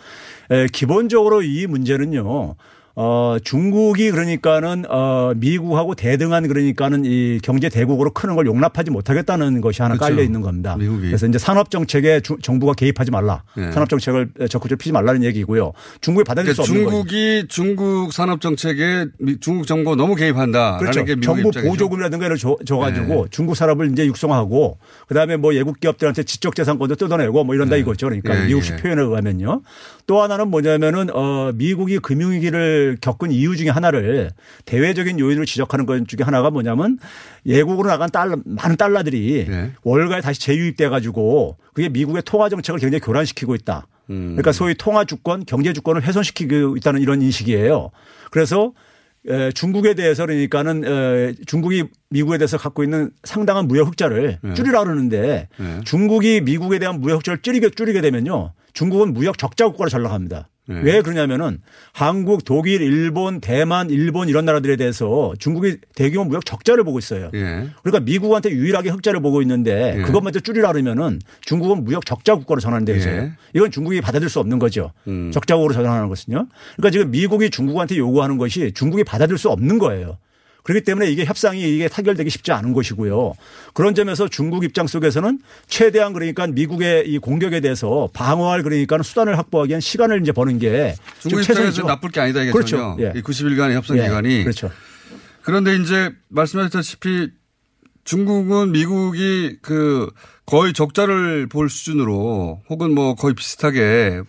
에, 0.51 0.67
기본적으로 0.71 1.41
이 1.41 1.67
문제는요. 1.67 2.55
어, 2.95 3.37
중국이 3.43 4.11
그러니까는 4.11 4.85
어, 4.89 5.33
미국하고 5.35 5.95
대등한 5.95 6.47
그러니까는 6.47 7.05
이 7.05 7.39
경제 7.41 7.69
대국으로 7.69 8.11
크는 8.11 8.35
걸 8.35 8.45
용납하지 8.45 8.91
못하겠다는 8.91 9.61
것이 9.61 9.81
하나 9.81 9.95
그렇죠. 9.95 10.13
깔려 10.13 10.23
있는 10.23 10.41
겁니다. 10.41 10.75
미국이. 10.77 11.07
그래서 11.07 11.25
이제 11.25 11.37
산업 11.37 11.71
정책에 11.71 12.19
주, 12.19 12.37
정부가 12.41 12.73
개입하지 12.73 13.11
말라. 13.11 13.43
네. 13.55 13.71
산업 13.71 13.89
정책을 13.89 14.31
적극적으로 14.49 14.77
피지 14.77 14.91
말라는 14.91 15.23
얘기고요. 15.23 15.71
중국이 16.01 16.25
받아들일 16.25 16.53
그러니까 16.53 16.63
수 16.63 16.71
없는 16.71 16.89
중국이 16.89 17.45
중국 17.47 18.11
산업 18.11 18.41
정책에 18.41 19.05
중국 19.39 19.67
정부가 19.67 19.95
너무 19.95 20.15
개입한다. 20.15 20.77
그렇죠. 20.77 21.05
정부 21.21 21.51
보조금이라든가 21.51 22.25
이런 22.25 22.37
줘, 22.37 22.57
줘가지고 22.65 23.07
네. 23.07 23.25
중국 23.31 23.55
산업을 23.55 23.91
이제 23.91 24.05
육성하고 24.05 24.79
그다음에 25.07 25.37
뭐 25.37 25.51
외국 25.51 25.79
기업들한테 25.79 26.23
지적 26.23 26.55
재산권도 26.55 26.95
뜯어내고 26.95 27.43
뭐 27.43 27.55
이런다 27.55 27.75
네. 27.75 27.81
이거죠. 27.81 28.07
그러니까 28.07 28.33
네. 28.35 28.47
미국식 28.47 28.75
네. 28.75 28.81
표현에 28.81 29.01
의하면요. 29.01 29.61
또 30.07 30.21
하나는 30.21 30.49
뭐냐면은 30.49 31.09
어 31.13 31.51
미국이 31.55 31.99
금융위기를 31.99 32.80
겪은 33.01 33.31
이유 33.31 33.55
중에 33.55 33.69
하나를 33.69 34.31
대외적인 34.65 35.19
요인으로 35.19 35.45
지적하는 35.45 35.85
것 35.85 36.07
중에 36.07 36.23
하나가 36.23 36.49
뭐냐면 36.49 36.97
예국으로 37.45 37.89
나간 37.89 38.09
달러 38.09 38.37
많은 38.45 38.77
달러들이 38.77 39.45
네. 39.47 39.71
월가에 39.83 40.21
다시 40.21 40.39
재유입돼 40.39 40.89
가지고 40.89 41.57
그게 41.73 41.89
미국의 41.89 42.23
통화 42.25 42.49
정책을 42.49 42.79
굉장히 42.79 42.99
교란시키고 43.01 43.55
있다. 43.55 43.87
음. 44.09 44.29
그러니까 44.31 44.51
소위 44.51 44.75
통화 44.75 45.05
주권, 45.05 45.45
경제 45.45 45.73
주권을 45.73 46.03
훼손시키고 46.03 46.77
있다는 46.77 47.01
이런 47.01 47.21
인식이에요. 47.21 47.91
그래서 48.29 48.73
에, 49.27 49.51
중국에 49.51 49.93
대해서 49.93 50.25
그러니까는 50.25 50.83
에, 50.83 51.33
중국이 51.45 51.85
미국에 52.09 52.37
대해서 52.37 52.57
갖고 52.57 52.83
있는 52.83 53.11
상당한 53.23 53.67
무역 53.67 53.87
흑자를 53.87 54.39
네. 54.41 54.53
줄이라 54.53 54.83
그러는데 54.83 55.47
네. 55.57 55.81
중국이 55.85 56.41
미국에 56.41 56.79
대한 56.79 56.99
무역 56.99 57.17
흑자를 57.17 57.41
줄이게 57.41 57.69
줄이게 57.69 58.01
되면요. 58.01 58.53
중국은 58.73 59.13
무역 59.13 59.37
적자 59.37 59.67
국가로 59.67 59.89
전락합니다. 59.89 60.49
네. 60.71 60.81
왜 60.83 61.01
그러냐면은 61.01 61.59
한국, 61.93 62.45
독일, 62.45 62.81
일본, 62.81 63.41
대만, 63.41 63.89
일본 63.89 64.29
이런 64.29 64.45
나라들에 64.45 64.75
대해서 64.75 65.33
중국이 65.39 65.77
대규모 65.95 66.25
무역 66.25 66.45
적자를 66.45 66.83
보고 66.83 66.99
있어요. 66.99 67.29
예. 67.33 67.67
그러니까 67.83 67.99
미국한테 68.01 68.51
유일하게 68.51 68.89
흑자를 68.89 69.19
보고 69.21 69.41
있는데 69.41 69.95
예. 69.97 70.01
그것마저 70.01 70.39
줄이라 70.39 70.71
그러면은 70.71 71.19
중국은 71.41 71.83
무역 71.83 72.05
적자 72.05 72.35
국가로 72.35 72.59
있어요. 72.95 73.21
예. 73.21 73.31
이건 73.53 73.71
중국이 73.71 74.01
받아들일 74.01 74.29
수 74.29 74.39
없는 74.39 74.59
거죠. 74.59 74.91
음. 75.07 75.31
적자국으로 75.31 75.73
전환하는 75.73 76.07
것은요. 76.09 76.47
그러니까 76.77 76.91
지금 76.91 77.11
미국이 77.11 77.49
중국한테 77.49 77.97
요구하는 77.97 78.37
것이 78.37 78.71
중국이 78.73 79.03
받아들일 79.03 79.37
수 79.37 79.49
없는 79.49 79.77
거예요. 79.77 80.17
그렇기 80.63 80.83
때문에 80.85 81.09
이게 81.09 81.25
협상이 81.25 81.61
이게 81.73 81.87
타결되기 81.87 82.29
쉽지 82.29 82.51
않은 82.51 82.73
것이고요. 82.73 83.33
그런 83.73 83.95
점에서 83.95 84.27
중국 84.27 84.63
입장 84.63 84.87
속에서는 84.87 85.39
최대한 85.67 86.13
그러니까 86.13 86.45
미국의 86.47 87.09
이 87.09 87.17
공격에 87.17 87.59
대해서 87.61 88.09
방어할 88.13 88.61
그러니까 88.63 89.01
수단을 89.01 89.37
확보하기 89.37 89.69
위한 89.69 89.81
시간을 89.81 90.21
이제 90.21 90.31
버는 90.31 90.59
게 90.59 90.95
중국 91.19 91.41
입장에서. 91.41 91.83
나쁠 91.83 92.09
게 92.11 92.19
아니다 92.19 92.39
그렇죠. 92.51 92.77
이겠군요. 92.77 92.97
예. 93.07 93.13
이 93.19 93.21
90일간의 93.23 93.73
협상 93.73 93.97
예. 93.97 94.03
기간이. 94.03 94.43
그렇죠. 94.43 94.69
그런데 95.41 95.75
이제 95.75 96.11
말씀하셨다시피 96.29 97.29
중국은 98.03 98.71
미국이 98.71 99.57
그 99.61 100.09
거의 100.45 100.73
적자를 100.73 101.47
볼 101.47 101.69
수준으로 101.69 102.61
혹은 102.69 102.93
뭐 102.93 103.15
거의 103.15 103.33
비슷하게 103.35 104.21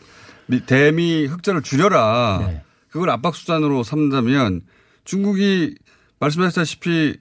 미- 0.47 0.65
대미 0.67 1.27
흑자를 1.27 1.63
줄여라. 1.63 2.45
네. 2.47 2.63
그걸 2.91 3.11
압박 3.11 3.35
수단으로 3.35 3.83
삼는다면 3.83 4.61
중국이 5.05 5.75
말씀하셨다시피 6.23 7.15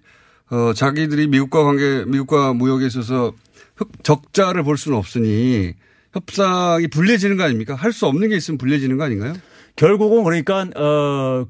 어 0.52 0.74
자기들이 0.74 1.28
미국과 1.28 1.64
관계 1.64 2.04
미국과 2.06 2.54
무역에 2.54 2.86
있어서 2.88 3.34
흑 3.76 4.04
적자를 4.04 4.64
볼 4.64 4.78
수는 4.78 4.97
없으니 4.97 5.74
협상이 6.14 6.88
불리해지는 6.88 7.38
거 7.38 7.43
아닙니까? 7.43 7.74
할 7.76 7.91
수 7.93 8.06
없는 8.06 8.30
게 8.30 8.36
있으면 8.36 8.58
불리해지는 8.58 8.97
거 8.97 9.04
아닌가요? 9.06 9.34
결국은 9.76 10.24
그러니까 10.24 10.68
어 10.76 11.45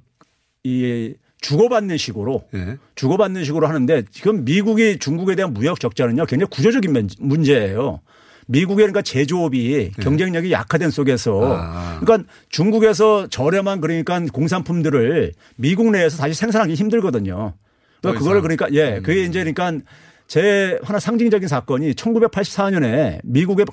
이 0.64 1.16
주고받는 1.42 1.98
식으로 1.98 2.44
예. 2.54 2.78
주고받는 2.94 3.44
식으로 3.46 3.66
하는데 3.66 4.04
지금 4.12 4.46
미국이 4.46 5.00
중국에 5.00 5.34
대한 5.36 5.56
무역 5.56 5.80
적자는요 5.80 6.28
굉장히 6.28 6.52
구조적인 6.52 6.94
면- 6.94 7.10
문제예요. 7.18 8.00
미국의 8.48 8.84
그러니까 8.86 9.02
제조업이 9.02 9.92
경쟁력이 10.02 10.52
약화된 10.52 10.92
속에서 10.92 11.40
네. 11.40 11.56
아. 11.58 12.00
그러니까 12.02 12.30
중국에서 12.50 13.28
저렴한 13.28 13.82
그러니까 13.82 14.20
공산품들을 14.32 15.34
미국 15.56 15.92
내에서 15.92 16.18
다시 16.18 16.34
생산하기 16.34 16.74
힘들거든요. 16.74 17.54
더 18.02 18.14
그러니까. 18.14 18.38
음. 18.38 18.42
그러니까 18.42 18.68
예, 18.72 19.00
그게 19.02 19.24
이제 19.24 19.44
그러니까 19.44 19.86
제 20.28 20.80
하나 20.84 21.00
상징적인 21.00 21.48
사건이 21.48 21.94
1984년에 21.94 23.20
미국의 23.24 23.66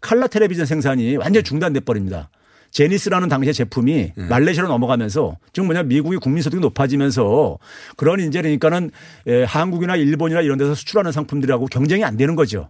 칼라 0.00 0.26
텔레비전 0.26 0.66
생산이 0.66 1.16
완전히 1.16 1.42
중단돼 1.42 1.80
버립니다. 1.80 2.30
제니스라는 2.70 3.28
당시의 3.28 3.54
제품이 3.54 4.12
네. 4.16 4.26
말레이시아로 4.28 4.68
넘어가면서 4.68 5.36
지금 5.52 5.66
뭐냐 5.66 5.84
미국이 5.84 6.16
국민 6.16 6.42
소득이 6.42 6.60
높아지면서 6.60 7.58
그런 7.96 8.20
이제 8.20 8.42
그러니까는 8.42 8.90
예, 9.26 9.44
한국이나 9.44 9.96
일본이나 9.96 10.40
이런 10.40 10.58
데서 10.58 10.74
수출하는 10.74 11.12
상품들하고 11.12 11.66
경쟁이 11.66 12.04
안 12.04 12.16
되는 12.16 12.36
거죠. 12.36 12.68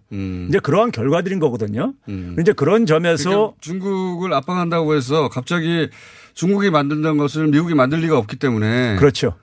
이제 0.49 0.59
그러한 0.59 0.91
결과들인 0.91 1.39
거거든요. 1.39 1.93
이제 2.39 2.53
그런 2.53 2.85
점에서 2.85 3.29
음. 3.29 3.33
그러니까 3.33 3.57
중국을 3.61 4.33
압박한다고 4.33 4.95
해서 4.95 5.29
갑자기 5.29 5.89
중국이 6.33 6.69
만든다는 6.69 7.17
것을 7.17 7.47
미국이 7.47 7.73
만들 7.73 7.99
리가 7.99 8.17
없기 8.17 8.37
때문에 8.37 8.95
그렇죠. 8.97 9.33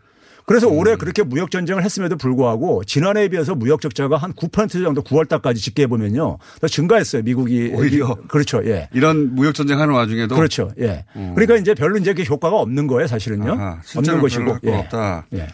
그래서 0.47 0.69
음. 0.69 0.77
올해 0.77 0.97
그렇게 0.97 1.23
무역 1.23 1.51
전쟁을 1.51 1.83
했음에도 1.85 2.17
불구하고 2.17 2.85
지난해에 2.85 3.29
비해서 3.29 3.55
무역 3.55 3.81
적자가 3.81 4.17
한 4.19 4.33
9% 4.35 4.71
정도 4.85 5.03
9월 5.03 5.27
달까지 5.29 5.61
집계해 5.61 5.87
보면요. 5.87 6.37
더 6.61 6.69
증가했어요. 6.69 7.23
미국이 7.23 7.71
오히려. 7.75 8.15
그렇죠. 8.29 8.61
예. 8.67 8.89
이런 8.93 9.35
무역 9.35 9.55
전쟁 9.55 9.81
하는 9.81 9.95
와중에도 9.95 10.35
그렇죠. 10.35 10.71
예. 10.81 11.05
그러니까 11.15 11.57
이제 11.57 11.73
별로 11.75 11.97
이제 11.97 12.13
그 12.13 12.23
효과가 12.23 12.57
없는 12.57 12.87
거예요, 12.87 13.07
사실은요. 13.07 13.53
아하, 13.53 13.81
없는 13.97 14.21
것이고. 14.21 14.43
효과가 14.57 14.79
없다. 14.81 15.27
예. 15.35 15.47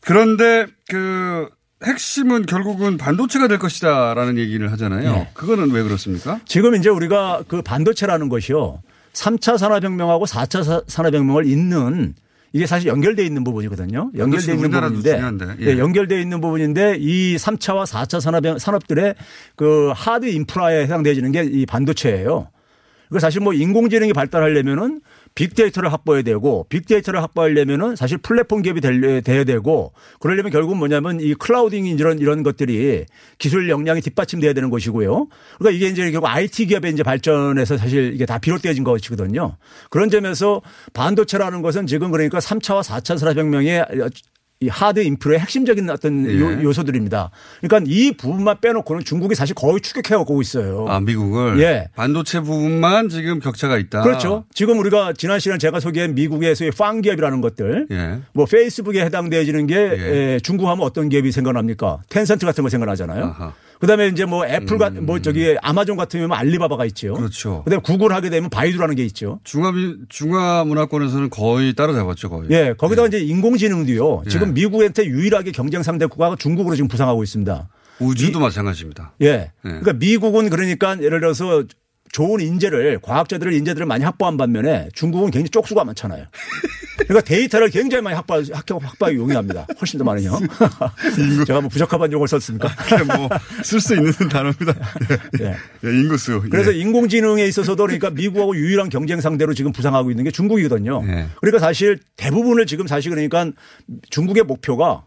그런데 0.00 0.66
그 0.88 1.48
핵심은 1.84 2.46
결국은 2.46 2.96
반도체가 2.96 3.48
될 3.48 3.58
것이다라는 3.58 4.38
얘기를 4.38 4.72
하잖아요. 4.72 5.12
네. 5.12 5.30
그거는 5.34 5.70
왜 5.70 5.82
그렇습니까? 5.82 6.40
지금 6.46 6.74
이제 6.74 6.88
우리가 6.88 7.42
그 7.46 7.62
반도체라는 7.62 8.28
것이요. 8.28 8.80
3차 9.12 9.58
산업혁명하고 9.58 10.24
4차 10.26 10.64
사- 10.64 10.82
산업혁명을 10.86 11.46
잇는 11.46 12.14
이게 12.52 12.66
사실 12.66 12.88
연결되어 12.88 13.24
있는 13.24 13.44
부분이거든요. 13.44 14.10
연결되어 14.16 14.54
있는 14.54 14.66
우리나라도 14.66 14.94
부분인데, 14.94 15.56
예. 15.60 15.66
예, 15.66 15.78
연결되어 15.78 16.18
있는 16.18 16.40
부분인데 16.40 16.96
이 16.98 17.36
3차와 17.36 17.84
4차 17.86 18.20
산업 18.20 18.58
산업들의 18.58 19.14
그 19.56 19.92
하드 19.94 20.26
인프라에 20.26 20.84
해당되어지는 20.84 21.32
게 21.32 21.44
이 21.44 21.66
반도체예요. 21.66 22.48
그 23.10 23.18
사실 23.20 23.40
뭐 23.40 23.52
인공지능이 23.54 24.12
발달하려면은 24.12 25.00
빅데이터를 25.34 25.92
확보해야 25.92 26.22
되고 26.22 26.66
빅데이터를 26.68 27.22
확보하려면은 27.22 27.96
사실 27.96 28.18
플랫폼 28.18 28.62
기업이 28.62 28.80
될- 28.80 29.22
돼야 29.22 29.44
되고 29.44 29.92
그러려면 30.20 30.50
결국은 30.52 30.76
뭐냐면 30.78 31.20
이 31.20 31.34
클라우딩 31.34 31.86
이런 31.86 32.18
이런 32.18 32.42
것들이 32.42 33.04
기술 33.38 33.68
역량이 33.68 34.00
뒷받침돼야 34.00 34.52
되는 34.52 34.70
것이고요. 34.70 35.28
그러니까 35.58 35.76
이게 35.76 35.88
이제 35.88 36.10
결국 36.10 36.26
IT 36.28 36.66
기업의 36.66 36.92
이제 36.92 37.02
발전에서 37.02 37.76
사실 37.76 38.12
이게 38.14 38.26
다 38.26 38.38
비롯되어진 38.38 38.84
것이거든요. 38.84 39.56
그런 39.90 40.10
점에서 40.10 40.62
반도체라는 40.92 41.62
것은 41.62 41.86
지금 41.86 42.10
그러니까 42.10 42.38
3차와 42.38 42.82
4차 42.82 43.18
산업혁명의 43.18 43.84
이 44.60 44.68
하드 44.68 45.00
인프라의 45.00 45.38
핵심적인 45.38 45.88
어떤 45.88 46.26
예. 46.26 46.40
요, 46.40 46.62
요소들입니다. 46.64 47.30
그러니까 47.60 47.88
이 47.88 48.12
부분만 48.12 48.60
빼놓고는 48.60 49.04
중국이 49.04 49.36
사실 49.36 49.54
거의 49.54 49.80
추격해가고 49.80 50.40
있어요. 50.42 50.84
아, 50.88 50.98
미국을 50.98 51.60
예. 51.60 51.88
반도체 51.94 52.40
부분만 52.40 53.08
지금 53.08 53.38
격차가 53.38 53.78
있다. 53.78 54.02
그렇죠. 54.02 54.44
지금 54.52 54.80
우리가 54.80 55.12
지난 55.12 55.38
시간에 55.38 55.58
제가 55.58 55.78
소개한 55.78 56.16
소위 56.56 56.72
FANG 56.72 57.00
기업이라는 57.02 57.40
것들, 57.40 57.86
예. 57.92 58.18
뭐 58.32 58.46
페이스북에 58.46 59.04
해당되어지는 59.04 59.68
게 59.68 59.76
에, 59.76 60.40
중국 60.40 60.66
하면 60.68 60.84
어떤 60.84 61.08
기업이 61.08 61.30
생각납니까? 61.30 62.02
텐센트 62.08 62.44
같은 62.44 62.64
거 62.64 62.68
생각나잖아요. 62.70 63.52
그다음에 63.80 64.08
이제 64.08 64.24
뭐 64.24 64.46
애플 64.46 64.78
같은 64.78 65.06
뭐 65.06 65.20
저기 65.20 65.56
아마존 65.62 65.96
같은 65.96 66.20
경우는 66.20 66.36
알리바바가 66.36 66.84
있죠. 66.86 67.14
음. 67.14 67.18
그렇죠. 67.18 67.62
그다음에 67.64 67.82
구글 67.82 68.12
하게 68.12 68.30
되면 68.30 68.50
바이두라는 68.50 68.94
게 68.94 69.04
있죠. 69.04 69.40
중화 69.44 69.72
중화 70.08 70.64
문화권에서는 70.64 71.30
거의 71.30 71.74
따라잡았죠, 71.74 72.30
거의. 72.30 72.50
예, 72.50 72.74
거기다가 72.76 73.08
이제 73.08 73.20
인공지능도요. 73.20 74.22
예. 74.26 74.30
지금 74.30 74.54
미국한테 74.54 75.04
유일하게 75.06 75.52
경쟁 75.52 75.82
상대 75.82 76.06
국가가 76.06 76.36
중국으로 76.36 76.74
지금 76.74 76.88
부상하고 76.88 77.22
있습니다. 77.22 77.68
우주도 78.00 78.40
마찬가지입니다. 78.40 79.14
예. 79.22 79.52
그러니까 79.62 79.92
미국은 79.94 80.50
그러니까 80.50 81.00
예를 81.02 81.20
들어서 81.20 81.64
좋은 82.12 82.40
인재를 82.40 82.98
과학자들을 83.02 83.52
인재들을 83.52 83.86
많이 83.86 84.04
확보한 84.04 84.36
반면에 84.36 84.88
중국은 84.94 85.30
굉장히 85.30 85.50
쪽수가 85.50 85.84
많잖아요. 85.84 86.26
그러니까 86.98 87.20
데이터를 87.22 87.70
굉장히 87.70 88.02
많이 88.02 88.16
확보, 88.16 88.34
확보하기 88.34 89.16
용이합니다. 89.16 89.66
훨씬 89.80 89.98
더 89.98 90.04
많은요. 90.04 90.38
제가 91.46 91.60
뭐 91.60 91.68
부적합한 91.68 92.12
용어를 92.12 92.28
썼습니까? 92.28 92.68
뭐쓸 93.58 93.80
수 93.80 93.94
있는 93.94 94.12
단어입니다. 94.12 94.74
예. 95.40 95.56
예, 95.84 96.00
인구수. 96.00 96.42
그래서 96.50 96.74
예. 96.74 96.78
인공지능에 96.78 97.46
있어서도 97.46 97.84
그러니까 97.84 98.10
미국하고 98.10 98.56
유일한 98.56 98.88
경쟁 98.88 99.20
상대로 99.20 99.54
지금 99.54 99.72
부상하고 99.72 100.10
있는 100.10 100.24
게 100.24 100.30
중국이거든요. 100.30 101.02
예. 101.06 101.26
그러니까 101.40 101.58
사실 101.60 101.98
대부분을 102.16 102.66
지금 102.66 102.86
사실 102.86 103.10
그러니까 103.10 103.52
중국의 104.10 104.42
목표가 104.42 105.04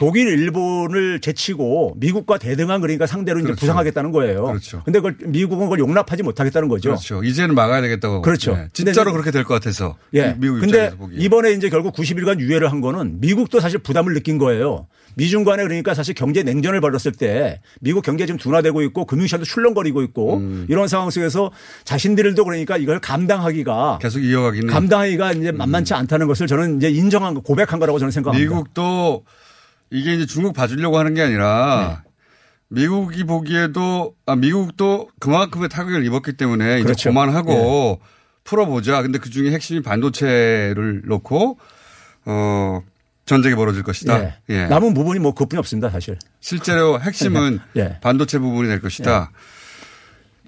독일, 0.00 0.28
일본을 0.28 1.20
제치고 1.20 1.96
미국과 1.98 2.38
대등한 2.38 2.80
그러니까 2.80 3.06
상대로 3.06 3.38
이제 3.38 3.48
그렇죠. 3.48 3.60
부상하겠다는 3.60 4.12
거예요. 4.12 4.44
그렇죠. 4.44 4.80
근데 4.82 4.98
그걸 4.98 5.14
미국은 5.26 5.66
그걸 5.66 5.78
용납하지 5.78 6.22
못하겠다는 6.22 6.68
거죠. 6.68 6.88
그렇죠. 6.88 7.22
이제는 7.22 7.54
막아야 7.54 7.82
되겠다고. 7.82 8.22
그렇죠. 8.22 8.52
예. 8.52 8.68
진짜로 8.72 9.12
그렇게 9.12 9.30
될 9.30 9.44
것 9.44 9.52
같아서. 9.52 9.98
예. 10.14 10.34
미국 10.38 10.60
근데. 10.60 10.90
이번에 11.12 11.52
이제 11.52 11.68
결국 11.68 11.94
90일간 11.94 12.40
유예를 12.40 12.72
한 12.72 12.80
거는 12.80 13.20
미국도 13.20 13.60
사실 13.60 13.78
부담을 13.78 14.14
느낀 14.14 14.38
거예요. 14.38 14.86
미중 15.16 15.44
간에 15.44 15.62
그러니까 15.64 15.92
사실 15.92 16.14
경제 16.14 16.42
냉전을 16.42 16.80
벌였을 16.80 17.12
때 17.12 17.60
미국 17.80 18.02
경제 18.02 18.24
지금 18.24 18.38
둔화되고 18.38 18.80
있고 18.82 19.04
금융시장도 19.04 19.44
출렁거리고 19.44 20.02
있고 20.04 20.38
음. 20.38 20.66
이런 20.70 20.88
상황 20.88 21.10
속에서 21.10 21.50
자신들도 21.84 22.42
그러니까 22.42 22.78
이걸 22.78 23.00
감당하기가 23.00 23.98
계속 24.00 24.20
이어가기는 24.20 24.68
감당하기가 24.68 25.32
이제 25.32 25.52
만만치 25.52 25.92
않다는 25.92 26.26
것을 26.26 26.46
저는 26.46 26.78
이제 26.78 26.88
인정한 26.88 27.34
거 27.34 27.40
고백한 27.40 27.80
거라고 27.80 27.98
저는 27.98 28.12
생각합니다. 28.12 28.50
미국도 28.50 29.24
이게 29.90 30.14
이제 30.14 30.26
중국 30.26 30.54
봐주려고 30.54 30.98
하는 30.98 31.14
게 31.14 31.22
아니라 31.22 32.02
미국이 32.68 33.24
보기에도 33.24 34.14
아 34.26 34.36
미국도 34.36 35.10
그만큼의 35.18 35.68
타격을 35.68 36.04
입었기 36.06 36.34
때문에 36.34 36.76
이제 36.76 36.84
그렇죠. 36.84 37.10
그만하고 37.10 38.00
풀어보자. 38.44 39.02
근데 39.02 39.18
그 39.18 39.30
중에 39.30 39.50
핵심이 39.50 39.82
반도체를 39.82 41.02
놓고 41.04 41.58
어 42.26 42.82
전쟁이 43.26 43.54
벌어질 43.54 43.82
것이다. 43.82 44.22
예. 44.22 44.34
예. 44.48 44.66
남은 44.66 44.94
부분이 44.94 45.18
뭐 45.20 45.34
그뿐이 45.34 45.58
없습니다, 45.58 45.90
사실. 45.90 46.16
실제로 46.40 47.00
핵심은 47.00 47.60
예. 47.76 47.98
반도체 48.02 48.38
부분이 48.38 48.68
될 48.68 48.80
것이다. 48.80 49.30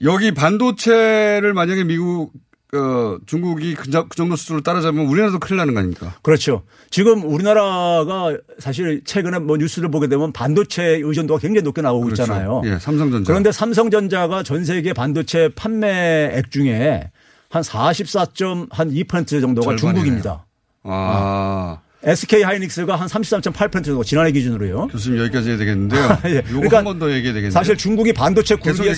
여기 0.03 0.33
반도체를 0.33 1.55
만약에 1.55 1.85
미국 1.85 2.33
어, 2.75 3.19
중국이 3.27 3.75
그, 3.75 3.91
그 3.91 4.17
정도 4.17 4.35
수준으로 4.35 4.63
따라잡으면 4.63 5.07
우리나라도 5.07 5.39
큰일 5.39 5.59
나는 5.59 5.75
거 5.75 5.81
아닙니까? 5.81 6.15
그렇죠. 6.23 6.63
지금 6.91 7.23
우리나라가 7.23 8.35
사실 8.59 9.03
최근에 9.05 9.41
뭐 9.41 9.59
뉴스를 9.59 9.91
보게 9.91 10.07
되면 10.07 10.33
반도체 10.33 11.01
의존도가 11.03 11.39
굉장히 11.41 11.65
높게 11.65 11.83
나오고 11.83 12.07
그렇죠. 12.07 12.23
있잖아요. 12.23 12.63
예, 12.65 12.79
삼성전자. 12.79 13.27
그런데 13.31 13.53
삼성전자가 13.53 14.43
전 14.43 14.65
세계 14.65 14.95
반도체 14.95 15.51
판매액 15.55 16.51
중에 16.51 17.11
한 17.51 17.63
44.2% 17.63 19.41
정도가 19.43 19.77
절반이네요. 19.77 19.77
중국입니다. 19.77 20.47
아. 20.85 21.79
SK 22.05 22.43
하이닉스가 22.43 22.97
한 22.97 23.07
33.8% 23.07 23.85
정도 23.85 24.03
지난해 24.03 24.33
기준으로요. 24.33 24.89
교수님 24.89 25.21
여기까지 25.21 25.51
해야 25.51 25.59
되겠는데요. 25.59 26.19
예. 26.25 26.37
요거 26.39 26.49
그러니까 26.49 26.79
한번 26.79 26.99
더 26.99 27.11
얘기해야 27.11 27.35
되겠네요. 27.35 27.51
사실 27.51 27.77
중국이 27.77 28.15
반도체 28.15 28.55
굴기에. 28.57 28.95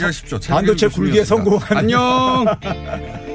반도체 0.48 0.86
굴기에. 0.86 1.24
성공한 1.24 1.78
안녕. 1.78 2.44